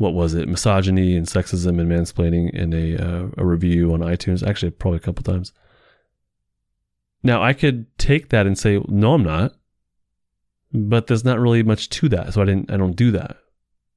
what 0.00 0.14
was 0.14 0.32
it, 0.32 0.48
misogyny 0.48 1.14
and 1.14 1.26
sexism 1.26 1.78
and 1.78 1.90
mansplaining 1.90 2.48
in 2.54 2.72
a 2.72 2.96
uh, 2.96 3.28
a 3.36 3.44
review 3.44 3.92
on 3.92 4.00
iTunes. 4.00 4.46
Actually, 4.46 4.70
probably 4.70 4.96
a 4.96 5.00
couple 5.00 5.22
times. 5.22 5.52
Now 7.22 7.42
I 7.42 7.52
could 7.52 7.86
take 7.98 8.30
that 8.30 8.46
and 8.46 8.58
say, 8.58 8.80
no, 8.88 9.12
I'm 9.12 9.22
not. 9.22 9.52
But 10.72 11.06
there's 11.06 11.24
not 11.24 11.38
really 11.38 11.62
much 11.62 11.90
to 11.90 12.08
that, 12.10 12.32
so 12.32 12.40
I 12.40 12.46
didn't. 12.46 12.70
I 12.70 12.78
don't 12.78 12.96
do 12.96 13.10
that, 13.10 13.36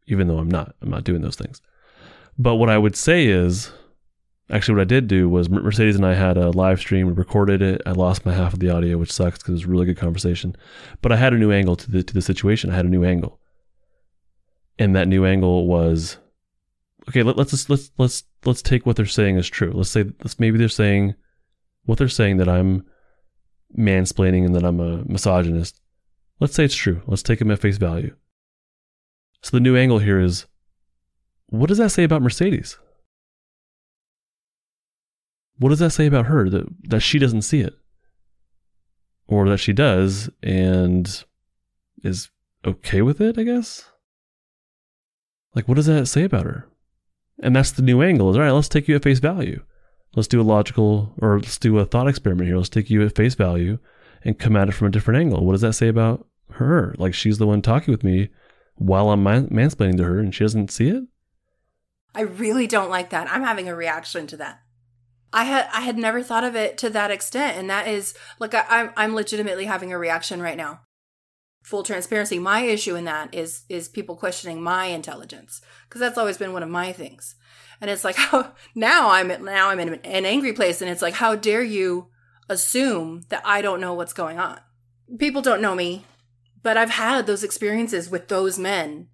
even 0.07 0.27
though 0.27 0.39
I'm 0.39 0.51
not. 0.51 0.75
I'm 0.81 0.89
not 0.89 1.05
doing 1.05 1.21
those 1.21 1.37
things. 1.37 1.61
But 2.37 2.55
what 2.55 2.69
I 2.69 2.77
would 2.77 2.97
say 2.97 3.27
is, 3.27 3.71
actually, 4.53 4.75
what 4.75 4.81
I 4.81 4.85
did 4.85 5.07
do 5.07 5.27
was 5.27 5.49
Mercedes 5.49 5.95
and 5.95 6.05
I 6.05 6.13
had 6.13 6.37
a 6.37 6.51
live 6.51 6.79
stream. 6.79 7.07
We 7.07 7.13
recorded 7.13 7.61
it. 7.61 7.81
I 7.85 7.91
lost 7.91 8.25
my 8.25 8.33
half 8.33 8.53
of 8.53 8.59
the 8.59 8.69
audio, 8.69 8.97
which 8.97 9.11
sucks 9.11 9.39
because 9.39 9.49
it 9.49 9.53
was 9.53 9.63
a 9.65 9.67
really 9.67 9.85
good 9.85 9.97
conversation. 9.97 10.55
But 11.01 11.11
I 11.11 11.17
had 11.17 11.33
a 11.33 11.37
new 11.37 11.51
angle 11.51 11.75
to 11.75 11.91
the 11.91 12.03
to 12.03 12.13
the 12.13 12.21
situation. 12.21 12.69
I 12.69 12.75
had 12.75 12.85
a 12.85 12.89
new 12.89 13.03
angle 13.03 13.39
and 14.79 14.95
that 14.95 15.07
new 15.07 15.25
angle 15.25 15.67
was 15.67 16.17
okay 17.07 17.23
let, 17.23 17.37
us 17.37 17.51
just 17.51 17.69
let's 17.69 17.91
let's 17.97 18.23
let's 18.45 18.61
take 18.61 18.85
what 18.85 18.95
they're 18.95 19.05
saying 19.05 19.37
as 19.37 19.47
true 19.47 19.71
let's 19.73 19.89
say 19.89 20.03
let's, 20.19 20.39
maybe 20.39 20.57
they're 20.57 20.69
saying 20.69 21.13
what 21.85 21.97
they're 21.97 22.07
saying 22.07 22.37
that 22.37 22.49
i'm 22.49 22.83
mansplaining 23.77 24.45
and 24.45 24.55
that 24.55 24.63
i'm 24.63 24.79
a 24.79 25.03
misogynist 25.05 25.79
let's 26.39 26.53
say 26.53 26.65
it's 26.65 26.75
true 26.75 27.01
let's 27.07 27.23
take 27.23 27.39
them 27.39 27.51
at 27.51 27.59
face 27.59 27.77
value 27.77 28.15
so 29.41 29.51
the 29.51 29.59
new 29.59 29.75
angle 29.75 29.99
here 29.99 30.19
is 30.19 30.45
what 31.47 31.67
does 31.67 31.77
that 31.77 31.91
say 31.91 32.03
about 32.03 32.21
mercedes 32.21 32.77
what 35.57 35.69
does 35.69 35.79
that 35.79 35.91
say 35.91 36.05
about 36.05 36.25
her 36.25 36.49
that, 36.49 36.65
that 36.89 37.01
she 37.01 37.19
doesn't 37.19 37.43
see 37.43 37.61
it 37.61 37.75
or 39.27 39.47
that 39.47 39.57
she 39.57 39.73
does 39.73 40.29
and 40.41 41.23
is 42.03 42.29
okay 42.65 43.01
with 43.01 43.21
it 43.21 43.37
i 43.37 43.43
guess 43.43 43.85
like, 45.55 45.67
what 45.67 45.75
does 45.75 45.85
that 45.85 46.07
say 46.07 46.23
about 46.23 46.45
her? 46.45 46.67
And 47.41 47.55
that's 47.55 47.71
the 47.71 47.81
new 47.81 48.01
angle 48.01 48.29
is 48.29 48.37
all 48.37 48.43
right, 48.43 48.51
let's 48.51 48.69
take 48.69 48.87
you 48.87 48.95
at 48.95 49.03
face 49.03 49.19
value. 49.19 49.63
Let's 50.15 50.27
do 50.27 50.41
a 50.41 50.43
logical 50.43 51.13
or 51.19 51.39
let's 51.39 51.57
do 51.57 51.77
a 51.79 51.85
thought 51.85 52.07
experiment 52.07 52.47
here. 52.47 52.57
Let's 52.57 52.69
take 52.69 52.89
you 52.89 53.03
at 53.05 53.15
face 53.15 53.35
value 53.35 53.79
and 54.23 54.37
come 54.37 54.55
at 54.55 54.69
it 54.69 54.73
from 54.73 54.87
a 54.87 54.91
different 54.91 55.19
angle. 55.19 55.45
What 55.45 55.53
does 55.53 55.61
that 55.61 55.73
say 55.73 55.87
about 55.87 56.27
her? 56.51 56.95
Like, 56.97 57.13
she's 57.13 57.39
the 57.39 57.47
one 57.47 57.61
talking 57.61 57.91
with 57.91 58.03
me 58.03 58.29
while 58.75 59.09
I'm 59.09 59.23
man- 59.23 59.49
mansplaining 59.49 59.97
to 59.97 60.03
her 60.03 60.19
and 60.19 60.33
she 60.33 60.43
doesn't 60.43 60.71
see 60.71 60.89
it? 60.89 61.03
I 62.15 62.21
really 62.21 62.67
don't 62.67 62.91
like 62.91 63.09
that. 63.09 63.29
I'm 63.31 63.43
having 63.43 63.67
a 63.67 63.75
reaction 63.75 64.27
to 64.27 64.37
that. 64.37 64.61
I 65.33 65.45
had 65.45 65.67
I 65.73 65.81
had 65.81 65.97
never 65.97 66.21
thought 66.21 66.43
of 66.43 66.55
it 66.55 66.77
to 66.77 66.89
that 66.91 67.11
extent, 67.11 67.57
and 67.57 67.69
that 67.69 67.87
is 67.87 68.13
like 68.39 68.53
I, 68.53 68.63
I'm 68.69 68.91
I'm 68.95 69.15
legitimately 69.15 69.65
having 69.65 69.91
a 69.91 69.97
reaction 69.97 70.41
right 70.41 70.55
now. 70.55 70.81
Full 71.63 71.83
transparency 71.83 72.37
my 72.37 72.61
issue 72.61 72.95
in 72.95 73.05
that 73.05 73.33
is 73.33 73.63
is 73.67 73.89
people 73.89 74.15
questioning 74.15 74.61
my 74.61 74.85
intelligence 74.85 75.61
because 75.87 75.99
that's 75.99 76.17
always 76.17 76.37
been 76.37 76.53
one 76.53 76.63
of 76.63 76.69
my 76.69 76.93
things. 76.93 77.35
And 77.81 77.89
it's 77.89 78.03
like 78.03 78.15
how 78.17 78.53
now 78.75 79.09
i'm 79.09 79.43
now 79.43 79.69
i'm 79.69 79.79
in 79.79 79.95
an 79.95 80.25
angry 80.25 80.53
place 80.53 80.81
and 80.81 80.91
it's 80.91 81.01
like 81.01 81.15
how 81.15 81.35
dare 81.35 81.63
you 81.63 82.09
assume 82.47 83.23
that 83.29 83.41
i 83.45 83.61
don't 83.61 83.81
know 83.81 83.93
what's 83.93 84.13
going 84.13 84.37
on? 84.37 84.59
People 85.17 85.41
don't 85.41 85.61
know 85.61 85.73
me 85.73 86.05
but 86.61 86.77
i've 86.77 86.91
had 86.91 87.25
those 87.25 87.43
experiences 87.43 88.09
with 88.09 88.27
those 88.27 88.59
men 88.59 89.07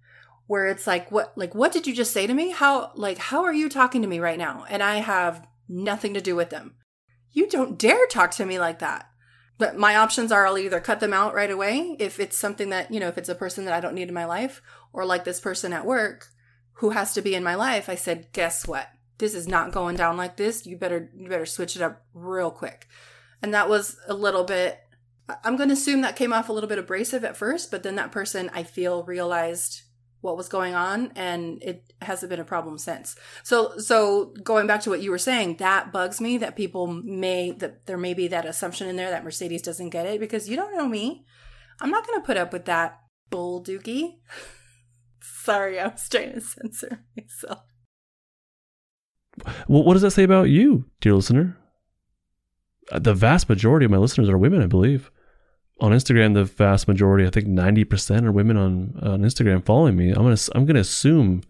where 0.46 0.66
it's 0.66 0.86
like 0.86 1.10
what 1.12 1.32
like 1.36 1.54
what 1.54 1.72
did 1.72 1.86
you 1.86 1.94
just 1.94 2.12
say 2.12 2.26
to 2.26 2.34
me? 2.34 2.50
How 2.50 2.90
like 2.96 3.18
how 3.18 3.44
are 3.44 3.54
you 3.54 3.68
talking 3.68 4.02
to 4.02 4.08
me 4.08 4.18
right 4.18 4.38
now? 4.38 4.66
And 4.68 4.82
i 4.82 4.96
have 4.96 5.46
nothing 5.70 6.12
to 6.12 6.20
do 6.20 6.36
with 6.36 6.50
them 6.50 6.74
you 7.32 7.48
don't 7.48 7.78
dare 7.78 8.06
talk 8.08 8.30
to 8.32 8.44
me 8.44 8.58
like 8.58 8.80
that 8.80 9.10
but 9.60 9.76
my 9.76 9.94
options 9.94 10.32
are 10.32 10.46
I'll 10.46 10.56
either 10.56 10.80
cut 10.80 11.00
them 11.00 11.12
out 11.12 11.34
right 11.34 11.50
away 11.50 11.94
if 11.98 12.18
it's 12.18 12.38
something 12.38 12.70
that, 12.70 12.90
you 12.90 12.98
know, 12.98 13.08
if 13.08 13.18
it's 13.18 13.28
a 13.28 13.34
person 13.34 13.66
that 13.66 13.74
I 13.74 13.80
don't 13.80 13.94
need 13.94 14.08
in 14.08 14.14
my 14.14 14.24
life, 14.24 14.62
or 14.90 15.04
like 15.04 15.24
this 15.24 15.38
person 15.38 15.74
at 15.74 15.84
work 15.84 16.28
who 16.76 16.90
has 16.90 17.12
to 17.12 17.20
be 17.20 17.34
in 17.34 17.44
my 17.44 17.54
life, 17.56 17.90
I 17.90 17.94
said, 17.94 18.32
guess 18.32 18.66
what? 18.66 18.88
This 19.18 19.34
is 19.34 19.46
not 19.46 19.70
going 19.70 19.96
down 19.96 20.16
like 20.16 20.38
this. 20.38 20.64
You 20.64 20.78
better 20.78 21.10
you 21.14 21.28
better 21.28 21.44
switch 21.44 21.76
it 21.76 21.82
up 21.82 22.02
real 22.14 22.50
quick. 22.50 22.88
And 23.42 23.52
that 23.52 23.68
was 23.68 23.98
a 24.08 24.14
little 24.14 24.44
bit 24.44 24.78
I'm 25.44 25.56
going 25.56 25.68
to 25.68 25.74
assume 25.74 26.00
that 26.00 26.16
came 26.16 26.32
off 26.32 26.48
a 26.48 26.54
little 26.54 26.68
bit 26.68 26.78
abrasive 26.78 27.22
at 27.22 27.36
first, 27.36 27.70
but 27.70 27.82
then 27.82 27.96
that 27.96 28.12
person 28.12 28.50
I 28.54 28.62
feel 28.62 29.04
realized 29.04 29.82
what 30.20 30.36
was 30.36 30.48
going 30.48 30.74
on 30.74 31.12
and 31.16 31.62
it 31.62 31.92
hasn't 32.02 32.30
been 32.30 32.40
a 32.40 32.44
problem 32.44 32.78
since. 32.78 33.16
So 33.42 33.78
so 33.78 34.34
going 34.42 34.66
back 34.66 34.82
to 34.82 34.90
what 34.90 35.02
you 35.02 35.10
were 35.10 35.18
saying, 35.18 35.56
that 35.56 35.92
bugs 35.92 36.20
me 36.20 36.38
that 36.38 36.56
people 36.56 36.86
may 36.86 37.52
that 37.52 37.86
there 37.86 37.98
may 37.98 38.14
be 38.14 38.28
that 38.28 38.44
assumption 38.46 38.88
in 38.88 38.96
there 38.96 39.10
that 39.10 39.24
Mercedes 39.24 39.62
doesn't 39.62 39.90
get 39.90 40.06
it 40.06 40.20
because 40.20 40.48
you 40.48 40.56
don't 40.56 40.76
know 40.76 40.88
me. 40.88 41.24
I'm 41.80 41.90
not 41.90 42.06
going 42.06 42.20
to 42.20 42.26
put 42.26 42.36
up 42.36 42.52
with 42.52 42.66
that 42.66 43.00
bull 43.30 43.62
dookie. 43.62 44.18
Sorry, 45.22 45.80
I 45.80 45.88
was 45.88 46.08
trying 46.08 46.34
to 46.34 46.40
censor 46.40 47.04
myself. 47.16 47.60
Well, 49.68 49.84
what 49.84 49.94
does 49.94 50.02
that 50.02 50.10
say 50.10 50.24
about 50.24 50.50
you, 50.50 50.84
dear 51.00 51.14
listener? 51.14 51.56
Uh, 52.92 52.98
The 52.98 53.14
vast 53.14 53.48
majority 53.48 53.84
of 53.86 53.90
my 53.90 53.96
listeners 53.96 54.28
are 54.28 54.36
women, 54.36 54.62
I 54.62 54.66
believe. 54.66 55.10
On 55.80 55.92
Instagram, 55.92 56.34
the 56.34 56.44
vast 56.44 56.88
majority, 56.88 57.26
I 57.26 57.30
think 57.30 57.46
ninety 57.46 57.84
percent, 57.84 58.26
are 58.26 58.32
women 58.32 58.56
on 58.56 58.98
on 59.02 59.22
Instagram 59.22 59.64
following 59.64 59.96
me. 59.96 60.10
I'm 60.10 60.22
gonna 60.22 60.36
I'm 60.54 60.66
gonna 60.66 60.80
assume 60.80 61.42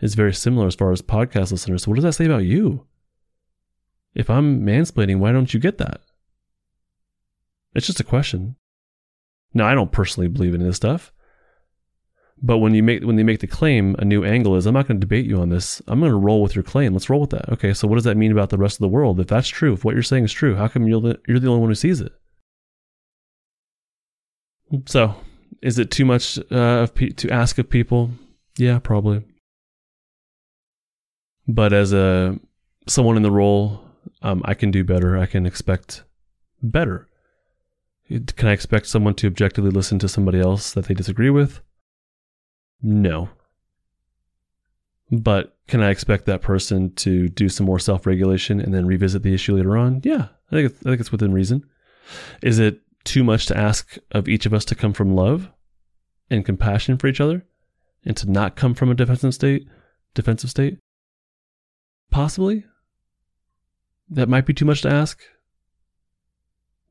it's 0.00 0.14
very 0.14 0.34
similar 0.34 0.66
as 0.66 0.74
far 0.74 0.90
as 0.90 1.00
podcast 1.00 1.52
listeners. 1.52 1.84
So, 1.84 1.90
what 1.90 1.94
does 1.94 2.04
that 2.04 2.14
say 2.14 2.26
about 2.26 2.44
you? 2.44 2.86
If 4.14 4.28
I'm 4.28 4.66
mansplaining, 4.66 5.20
why 5.20 5.32
don't 5.32 5.54
you 5.54 5.60
get 5.60 5.78
that? 5.78 6.00
It's 7.74 7.86
just 7.86 8.00
a 8.00 8.04
question. 8.04 8.56
Now, 9.54 9.66
I 9.66 9.74
don't 9.74 9.92
personally 9.92 10.28
believe 10.28 10.54
in 10.54 10.62
this 10.62 10.76
stuff. 10.76 11.12
But 12.42 12.58
when 12.58 12.74
you 12.74 12.82
make 12.82 13.04
when 13.04 13.14
they 13.14 13.22
make 13.22 13.38
the 13.38 13.46
claim, 13.46 13.94
a 14.00 14.04
new 14.04 14.24
angle 14.24 14.56
is 14.56 14.66
I'm 14.66 14.74
not 14.74 14.88
going 14.88 14.98
to 14.98 15.06
debate 15.06 15.26
you 15.26 15.40
on 15.40 15.50
this. 15.50 15.80
I'm 15.86 16.00
going 16.00 16.10
to 16.10 16.18
roll 16.18 16.42
with 16.42 16.56
your 16.56 16.64
claim. 16.64 16.92
Let's 16.92 17.08
roll 17.08 17.20
with 17.20 17.30
that. 17.30 17.48
Okay, 17.50 17.72
so 17.72 17.86
what 17.86 17.94
does 17.94 18.04
that 18.04 18.16
mean 18.16 18.32
about 18.32 18.50
the 18.50 18.58
rest 18.58 18.76
of 18.76 18.80
the 18.80 18.88
world? 18.88 19.20
If 19.20 19.28
that's 19.28 19.48
true, 19.48 19.74
if 19.74 19.84
what 19.84 19.94
you're 19.94 20.02
saying 20.02 20.24
is 20.24 20.32
true, 20.32 20.56
how 20.56 20.66
come 20.66 20.88
you're 20.88 21.00
the, 21.00 21.20
you're 21.28 21.38
the 21.38 21.46
only 21.46 21.60
one 21.60 21.70
who 21.70 21.76
sees 21.76 22.00
it? 22.00 22.12
So, 24.86 25.14
is 25.60 25.78
it 25.78 25.90
too 25.90 26.04
much 26.04 26.38
uh, 26.50 26.86
to 26.86 27.30
ask 27.30 27.58
of 27.58 27.68
people? 27.68 28.10
Yeah, 28.56 28.78
probably. 28.78 29.22
But 31.46 31.72
as 31.72 31.92
a 31.92 32.38
someone 32.88 33.16
in 33.16 33.22
the 33.22 33.30
role, 33.30 33.84
um, 34.22 34.42
I 34.44 34.54
can 34.54 34.70
do 34.70 34.84
better. 34.84 35.18
I 35.18 35.26
can 35.26 35.46
expect 35.46 36.04
better. 36.62 37.08
Can 38.08 38.48
I 38.48 38.52
expect 38.52 38.86
someone 38.86 39.14
to 39.14 39.26
objectively 39.26 39.70
listen 39.70 39.98
to 40.00 40.08
somebody 40.08 40.40
else 40.40 40.72
that 40.72 40.86
they 40.86 40.94
disagree 40.94 41.30
with? 41.30 41.60
No. 42.82 43.30
But 45.10 45.56
can 45.68 45.82
I 45.82 45.90
expect 45.90 46.26
that 46.26 46.42
person 46.42 46.94
to 46.96 47.28
do 47.28 47.48
some 47.48 47.66
more 47.66 47.78
self 47.78 48.06
regulation 48.06 48.60
and 48.60 48.72
then 48.72 48.86
revisit 48.86 49.22
the 49.22 49.34
issue 49.34 49.56
later 49.56 49.76
on? 49.76 50.00
Yeah, 50.04 50.28
I 50.50 50.54
think 50.54 50.72
I 50.72 50.88
think 50.90 51.00
it's 51.00 51.12
within 51.12 51.32
reason. 51.32 51.64
Is 52.42 52.58
it 52.58 52.80
too 53.04 53.24
much 53.24 53.46
to 53.46 53.56
ask 53.56 53.96
of 54.10 54.28
each 54.28 54.46
of 54.46 54.54
us 54.54 54.64
to 54.66 54.74
come 54.74 54.92
from 54.92 55.14
love 55.14 55.50
and 56.30 56.44
compassion 56.44 56.98
for 56.98 57.06
each 57.06 57.20
other 57.20 57.44
and 58.04 58.16
to 58.16 58.30
not 58.30 58.56
come 58.56 58.74
from 58.74 58.90
a 58.90 58.94
defensive 58.94 59.34
state? 59.34 59.66
Defensive 60.14 60.50
state? 60.50 60.78
Possibly. 62.10 62.64
That 64.08 64.28
might 64.28 64.46
be 64.46 64.54
too 64.54 64.64
much 64.64 64.82
to 64.82 64.90
ask. 64.90 65.20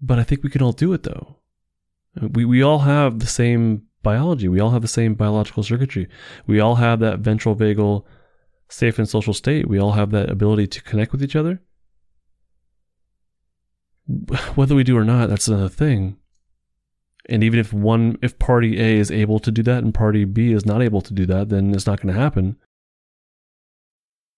But 0.01 0.17
I 0.19 0.23
think 0.23 0.43
we 0.43 0.49
can 0.49 0.61
all 0.61 0.71
do 0.71 0.93
it 0.93 1.03
though. 1.03 1.37
We 2.19 2.43
we 2.43 2.61
all 2.61 2.79
have 2.79 3.19
the 3.19 3.27
same 3.27 3.83
biology. 4.03 4.47
We 4.47 4.59
all 4.59 4.71
have 4.71 4.81
the 4.81 4.87
same 4.87 5.13
biological 5.13 5.63
circuitry. 5.63 6.07
We 6.47 6.59
all 6.59 6.75
have 6.75 6.99
that 6.99 7.19
ventral 7.19 7.55
vagal 7.55 8.03
safe 8.67 8.97
and 8.97 9.07
social 9.07 9.33
state. 9.33 9.67
We 9.67 9.79
all 9.79 9.91
have 9.91 10.11
that 10.11 10.29
ability 10.29 10.67
to 10.67 10.81
connect 10.81 11.11
with 11.11 11.23
each 11.23 11.35
other. 11.35 11.61
Whether 14.55 14.75
we 14.75 14.83
do 14.83 14.97
or 14.97 15.05
not, 15.05 15.29
that's 15.29 15.47
another 15.47 15.69
thing. 15.69 16.17
And 17.29 17.43
even 17.43 17.59
if 17.59 17.71
one 17.71 18.17
if 18.21 18.39
party 18.39 18.79
A 18.79 18.97
is 18.97 19.11
able 19.11 19.39
to 19.39 19.51
do 19.51 19.63
that 19.63 19.83
and 19.83 19.93
party 19.93 20.25
B 20.25 20.51
is 20.51 20.65
not 20.65 20.81
able 20.81 21.01
to 21.01 21.13
do 21.13 21.25
that, 21.27 21.49
then 21.49 21.73
it's 21.73 21.85
not 21.85 22.01
going 22.01 22.13
to 22.13 22.19
happen. 22.19 22.57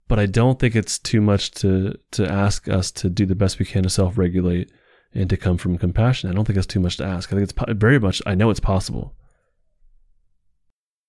But 0.08 0.20
I 0.20 0.26
don't 0.26 0.60
think 0.60 0.76
it's 0.76 1.00
too 1.00 1.22
much 1.22 1.52
to 1.52 1.98
to 2.12 2.30
ask 2.30 2.68
us 2.68 2.92
to 2.92 3.10
do 3.10 3.26
the 3.26 3.36
best 3.36 3.58
we 3.58 3.66
can 3.66 3.84
to 3.84 3.90
self-regulate 3.90 4.70
and 5.14 5.30
to 5.30 5.38
come 5.38 5.58
from 5.58 5.78
compassion. 5.78 6.30
I 6.30 6.34
don't 6.34 6.46
think 6.46 6.56
that's 6.56 6.68
too 6.68 6.80
much 6.80 6.98
to 6.98 7.06
ask. 7.06 7.32
I 7.32 7.38
think 7.38 7.50
it's 7.50 7.80
very 7.80 8.00
much 8.00 8.22
I 8.26 8.36
know 8.36 8.50
it's 8.50 8.60
possible 8.60 9.16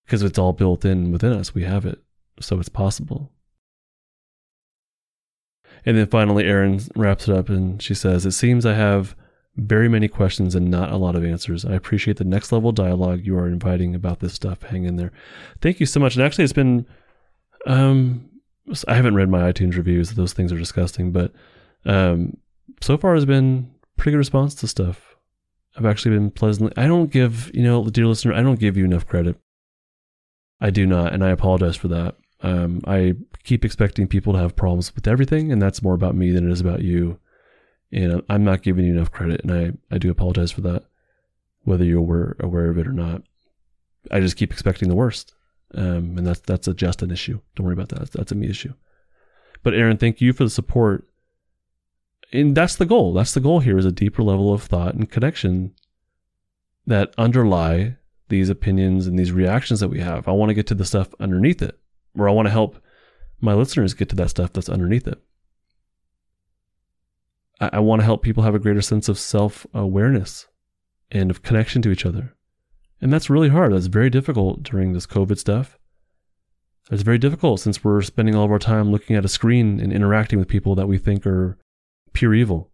because 0.07 0.23
it's 0.23 0.39
all 0.39 0.53
built 0.53 0.85
in 0.85 1.11
within 1.11 1.33
us. 1.33 1.55
We 1.55 1.65
have 1.65 1.87
it, 1.87 1.99
so 2.41 2.61
it's 2.61 2.69
possible. 2.69 3.33
And 5.87 5.97
then 5.97 6.07
finally, 6.07 6.45
Erin 6.45 6.81
wraps 6.97 7.29
it 7.29 7.37
up 7.37 7.49
and 7.49 7.81
she 7.83 7.95
says, 7.95 8.25
It 8.25 8.33
seems 8.33 8.65
I 8.65 8.75
have 8.75 9.15
very 9.57 9.89
many 9.89 10.09
questions 10.09 10.55
and 10.55 10.71
not 10.71 10.93
a 10.93 10.97
lot 10.97 11.15
of 11.15 11.25
answers. 11.25 11.65
I 11.65 11.75
appreciate 11.75 12.17
the 12.17 12.25
next 12.25 12.51
level 12.53 12.73
dialogue 12.73 13.25
you 13.25 13.37
are 13.37 13.47
inviting 13.47 13.95
about 13.95 14.21
this 14.21 14.35
stuff. 14.35 14.63
Hang 14.63 14.85
in 14.85 14.97
there. 14.97 15.13
Thank 15.61 15.81
you 15.81 15.87
so 15.87 16.01
much. 16.01 16.17
And 16.17 16.25
actually, 16.25 16.45
it's 16.45 16.53
been, 16.53 16.87
um, 17.67 18.29
I 18.89 18.95
haven't 18.95 19.15
read 19.15 19.29
my 19.29 19.53
iTunes 19.53 19.77
reviews. 19.77 20.11
Those 20.11 20.33
things 20.33 20.53
are 20.53 20.59
disgusting, 20.59 21.13
but 21.13 21.33
um, 21.85 22.39
so 22.81 22.97
far 22.97 23.15
has 23.15 23.27
been 23.27 23.71
pretty 23.97 24.13
good 24.13 24.19
response 24.19 24.55
to 24.57 24.69
stuff. 24.69 25.17
I've 25.77 25.87
actually 25.87 26.17
been 26.17 26.31
pleasantly. 26.31 26.73
I 26.77 26.87
don't 26.87 27.11
give, 27.11 27.51
you 27.55 27.63
know, 27.63 27.85
dear 27.85 28.07
listener, 28.07 28.33
I 28.33 28.43
don't 28.43 28.61
give 28.61 28.77
you 28.77 28.85
enough 28.85 29.07
credit. 29.07 29.37
I 30.61 30.71
do 30.71 30.87
not, 30.87 31.13
and 31.13 31.25
I 31.25 31.31
apologize 31.31 31.77
for 31.77 31.89
that. 31.89 32.17
Um, 32.45 32.83
I 32.87 33.15
keep 33.43 33.65
expecting 33.65 34.07
people 34.07 34.35
to 34.35 34.39
have 34.39 34.55
problems 34.55 34.95
with 34.95 35.09
everything, 35.09 35.51
and 35.51 35.63
that's 35.63 35.83
more 35.83 35.95
about 35.95 36.15
me 36.15 36.31
than 36.31 36.47
it 36.47 36.53
is 36.53 36.61
about 36.61 36.83
you. 36.83 37.19
And 37.91 38.23
I'm 38.29 38.45
not 38.45 38.63
giving 38.63 38.85
you 38.85 38.93
enough 38.93 39.11
credit, 39.11 39.41
and 39.43 39.51
I, 39.51 39.95
I 39.95 39.99
do 39.99 40.11
apologize 40.11 40.53
for 40.53 40.61
that, 40.61 40.85
whether 41.63 41.85
you're 41.85 42.01
aware, 42.01 42.37
aware 42.41 42.69
of 42.69 42.77
it 42.77 42.87
or 42.87 42.93
not. 42.93 43.23
I 44.11 44.21
just 44.21 44.37
keep 44.37 44.53
expecting 44.53 44.91
the 44.91 44.95
worst, 44.95 45.33
um, 45.75 46.19
and 46.19 46.27
that's 46.27 46.41
that's 46.41 46.69
a 46.69 46.75
just 46.75 47.03
an 47.03 47.11
issue. 47.11 47.41
Don't 47.57 47.65
worry 47.65 47.73
about 47.73 47.89
that. 47.89 48.01
That's, 48.01 48.11
that's 48.11 48.33
a 48.33 48.35
me 48.35 48.51
issue. 48.51 48.75
But 49.63 49.73
Aaron, 49.73 49.97
thank 49.97 50.21
you 50.21 50.35
for 50.35 50.45
the 50.45 50.51
support, 50.51 51.09
and 52.31 52.55
that's 52.55 52.77
the 52.77 52.85
goal. 52.85 53.15
That's 53.15 53.33
the 53.33 53.41
goal 53.41 53.61
here 53.61 53.79
is 53.79 53.87
a 53.87 53.93
deeper 53.93 54.23
level 54.23 54.53
of 54.53 54.65
thought 54.65 54.95
and 54.95 55.11
connection 55.11 55.73
that 56.87 57.15
underlie 57.17 57.97
these 58.29 58.51
opinions 58.51 59.07
and 59.07 59.19
these 59.19 59.33
reactions 59.33 59.81
that 59.81 59.89
we 59.89 60.01
have. 60.01 60.29
I 60.29 60.33
want 60.33 60.51
to 60.51 60.55
get 60.55 60.67
to 60.67 60.75
the 60.75 60.85
stuff 60.85 61.09
underneath 61.19 61.63
it, 61.63 61.79
or 62.17 62.29
I 62.29 62.33
want 62.33 62.47
to 62.47 62.53
help 62.53 62.77
my 63.41 63.55
listeners 63.55 63.95
get 63.95 64.09
to 64.11 64.17
that 64.17 64.31
stuff 64.31 64.53
that's 64.53 64.69
underneath 64.69 65.07
it. 65.07 65.19
I, 67.61 67.71
I 67.75 67.79
want 67.81 68.01
to 68.01 68.05
help 68.05 68.23
people 68.23 68.43
have 68.43 68.55
a 68.55 68.61
greater 68.61 68.83
sense 68.83 69.09
of 69.09 69.19
self 69.19 69.67
awareness 69.75 70.47
and 71.11 71.31
of 71.31 71.43
connection 71.43 71.83
to 71.83 71.91
each 71.91 72.07
other. 72.07 72.35
And 73.01 73.13
that's 73.13 73.31
really 73.31 73.51
hard. 73.51 73.73
That's 73.73 73.87
very 73.87 74.11
difficult 74.11 74.63
during 74.63 74.93
this 74.93 75.07
COVID 75.07 75.39
stuff. 75.39 75.79
It's 76.91 77.03
very 77.03 77.19
difficult 77.19 77.61
since 77.61 77.83
we're 77.83 78.03
spending 78.03 78.35
all 78.35 78.45
of 78.45 78.51
our 78.51 78.59
time 78.59 78.91
looking 78.91 79.17
at 79.17 79.25
a 79.25 79.29
screen 79.29 79.81
and 79.81 79.93
interacting 79.93 80.39
with 80.39 80.49
people 80.49 80.75
that 80.75 80.87
we 80.87 80.99
think 80.99 81.27
are 81.27 81.59
pure 82.13 82.35
evil. 82.35 82.71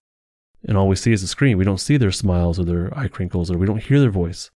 And 0.67 0.77
all 0.77 0.89
we 0.89 0.97
see 0.97 1.13
is 1.13 1.23
a 1.23 1.29
screen. 1.29 1.57
We 1.59 1.65
don't 1.65 1.81
see 1.81 1.97
their 1.97 2.13
smiles 2.13 2.59
or 2.59 2.65
their 2.65 2.97
eye 2.97 3.09
crinkles 3.09 3.51
or 3.51 3.59
we 3.59 3.67
don't 3.67 3.83
hear 3.83 4.01
their 4.01 4.11
voice. 4.11 4.51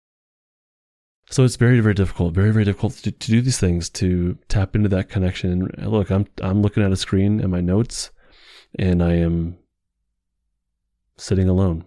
So 1.30 1.44
it's 1.44 1.56
very, 1.56 1.80
very 1.80 1.94
difficult, 1.94 2.34
very, 2.34 2.50
very 2.50 2.64
difficult 2.64 2.94
to, 2.94 3.10
to 3.10 3.30
do 3.30 3.40
these 3.40 3.58
things, 3.58 3.88
to 3.90 4.36
tap 4.48 4.76
into 4.76 4.88
that 4.90 5.08
connection. 5.08 5.50
And 5.50 5.86
uh, 5.86 5.88
look, 5.88 6.10
I'm 6.10 6.26
I'm 6.42 6.62
looking 6.62 6.82
at 6.82 6.92
a 6.92 6.96
screen 6.96 7.40
and 7.40 7.50
my 7.50 7.60
notes, 7.60 8.10
and 8.78 9.02
I 9.02 9.14
am 9.14 9.56
sitting 11.16 11.48
alone. 11.48 11.84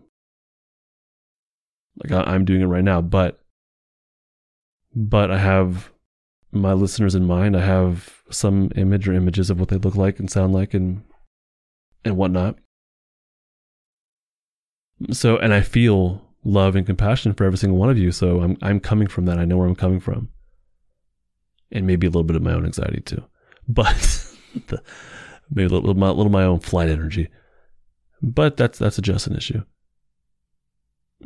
Like 2.04 2.12
I, 2.12 2.32
I'm 2.32 2.46
doing 2.46 2.62
it 2.62 2.66
right 2.66 2.84
now, 2.84 3.02
but 3.02 3.40
but 4.96 5.30
I 5.30 5.38
have 5.38 5.92
my 6.52 6.74
listeners 6.74 7.14
in 7.14 7.26
mind. 7.26 7.56
I 7.56 7.66
have 7.66 8.24
some 8.32 8.72
image 8.76 9.08
or 9.08 9.14
images 9.14 9.50
of 9.50 9.60
what 9.60 9.70
they 9.70 9.78
look 9.78 9.96
like 9.96 10.20
and 10.20 10.32
sound 10.32 10.54
like 10.54 10.74
and 10.74 11.04
and 12.04 12.18
whatnot. 12.18 12.58
So 15.12 15.38
and 15.38 15.54
I 15.54 15.62
feel 15.62 16.25
love 16.46 16.76
and 16.76 16.86
compassion 16.86 17.34
for 17.34 17.44
every 17.44 17.58
single 17.58 17.78
one 17.78 17.90
of 17.90 17.98
you. 17.98 18.12
So 18.12 18.42
I'm 18.42 18.58
I'm 18.62 18.80
coming 18.80 19.08
from 19.08 19.26
that. 19.26 19.40
I 19.40 19.46
know 19.46 19.58
where 19.58 19.68
I'm 19.68 19.76
coming 19.76 20.00
from, 20.00 20.30
and 21.72 21.86
maybe 21.86 22.08
a 22.08 22.10
little 22.10 22.24
bit 22.24 22.38
of 22.38 22.44
my 22.44 22.54
own 22.54 22.66
anxiety 22.66 23.02
too, 23.02 23.26
but 23.68 23.98
the, 24.68 24.82
maybe 25.50 25.66
a 25.66 25.78
little 25.78 25.94
my 25.96 26.10
little 26.10 26.32
my 26.32 26.44
own 26.44 26.60
flight 26.60 26.90
energy. 26.90 27.30
But 28.22 28.56
that's 28.56 28.80
that's 28.80 28.98
a 28.98 29.02
just 29.02 29.28
an 29.28 29.36
issue. 29.36 29.64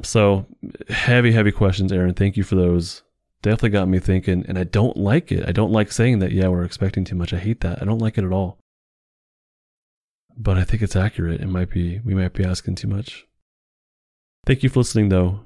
So 0.02 0.48
heavy 0.90 1.32
heavy 1.32 1.52
questions, 1.52 1.92
Aaron. 1.92 2.16
Thank 2.16 2.38
you 2.38 2.44
for 2.44 2.56
those. 2.56 3.04
Definitely 3.42 3.70
got 3.70 3.88
me 3.88 4.00
thinking, 4.00 4.44
and 4.48 4.58
I 4.58 4.66
don't 4.66 4.98
like 4.98 5.32
it. 5.32 5.48
I 5.48 5.52
don't 5.52 5.72
like 5.72 5.92
saying 5.92 6.20
that. 6.20 6.32
Yeah, 6.32 6.48
we're 6.48 6.64
expecting 6.64 7.06
too 7.06 7.16
much. 7.16 7.34
I 7.34 7.38
hate 7.38 7.62
that. 7.62 7.82
I 7.82 7.86
don't 7.86 8.00
like 8.00 8.18
it 8.18 8.26
at 8.26 8.34
all. 8.34 8.60
But 10.38 10.58
I 10.58 10.64
think 10.64 10.82
it's 10.82 10.96
accurate. 10.96 11.42
It 11.42 11.48
might 11.48 11.70
be 11.70 12.00
we 12.00 12.16
might 12.16 12.34
be 12.34 12.44
asking 12.44 12.76
too 12.76 12.88
much. 12.88 13.26
Thank 14.46 14.64
you 14.64 14.70
for 14.70 14.80
listening, 14.80 15.10
though. 15.10 15.42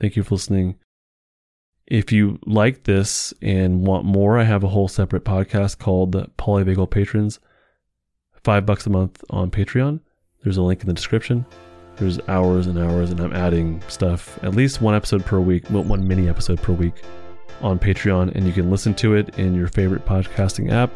Thank 0.00 0.16
you 0.16 0.22
for 0.22 0.34
listening. 0.34 0.76
If 1.86 2.12
you 2.12 2.38
like 2.46 2.84
this 2.84 3.34
and 3.42 3.86
want 3.86 4.04
more, 4.04 4.38
I 4.38 4.44
have 4.44 4.64
a 4.64 4.68
whole 4.68 4.88
separate 4.88 5.24
podcast 5.24 5.78
called 5.78 6.14
Polyvagal 6.36 6.90
Patrons. 6.90 7.40
Five 8.42 8.64
bucks 8.64 8.86
a 8.86 8.90
month 8.90 9.22
on 9.30 9.50
Patreon. 9.50 10.00
There's 10.42 10.56
a 10.56 10.62
link 10.62 10.80
in 10.80 10.86
the 10.86 10.94
description. 10.94 11.44
There's 11.96 12.20
hours 12.28 12.66
and 12.66 12.78
hours, 12.78 13.10
and 13.10 13.20
I'm 13.20 13.32
adding 13.32 13.82
stuff 13.88 14.38
at 14.42 14.54
least 14.54 14.80
one 14.80 14.94
episode 14.94 15.24
per 15.24 15.40
week, 15.40 15.64
well, 15.70 15.84
one 15.84 16.06
mini 16.06 16.28
episode 16.28 16.60
per 16.60 16.72
week 16.72 16.94
on 17.60 17.78
Patreon, 17.78 18.34
and 18.34 18.46
you 18.46 18.52
can 18.52 18.70
listen 18.70 18.94
to 18.94 19.14
it 19.14 19.38
in 19.38 19.54
your 19.54 19.68
favorite 19.68 20.04
podcasting 20.04 20.72
app. 20.72 20.92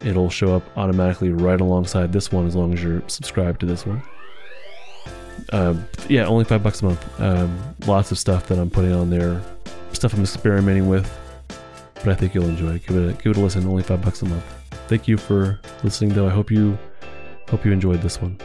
It'll 0.00 0.30
show 0.30 0.56
up 0.56 0.62
automatically 0.76 1.30
right 1.30 1.60
alongside 1.60 2.12
this 2.12 2.32
one 2.32 2.46
as 2.46 2.56
long 2.56 2.72
as 2.72 2.82
you're 2.82 3.02
subscribed 3.08 3.60
to 3.60 3.66
this 3.66 3.86
one. 3.86 4.02
Um, 5.52 5.86
yeah, 6.08 6.26
only 6.26 6.44
five 6.44 6.62
bucks 6.62 6.82
a 6.82 6.86
month. 6.86 7.20
Um, 7.20 7.74
lots 7.86 8.10
of 8.12 8.18
stuff 8.18 8.48
that 8.48 8.58
I'm 8.58 8.70
putting 8.70 8.92
on 8.92 9.10
there, 9.10 9.42
stuff 9.92 10.14
I'm 10.14 10.20
experimenting 10.20 10.88
with, 10.88 11.10
but 11.94 12.08
I 12.08 12.14
think 12.14 12.34
you'll 12.34 12.48
enjoy 12.48 12.74
it. 12.74 12.86
Give 12.86 12.96
it 12.96 13.10
a, 13.10 13.12
give 13.14 13.32
it 13.32 13.36
a 13.36 13.40
listen. 13.40 13.66
Only 13.66 13.82
five 13.82 14.02
bucks 14.02 14.22
a 14.22 14.26
month. 14.26 14.44
Thank 14.88 15.08
you 15.08 15.16
for 15.16 15.60
listening, 15.82 16.14
though. 16.14 16.26
I 16.26 16.30
hope 16.30 16.50
you 16.50 16.78
hope 17.48 17.64
you 17.64 17.72
enjoyed 17.72 18.02
this 18.02 18.20
one. 18.20 18.38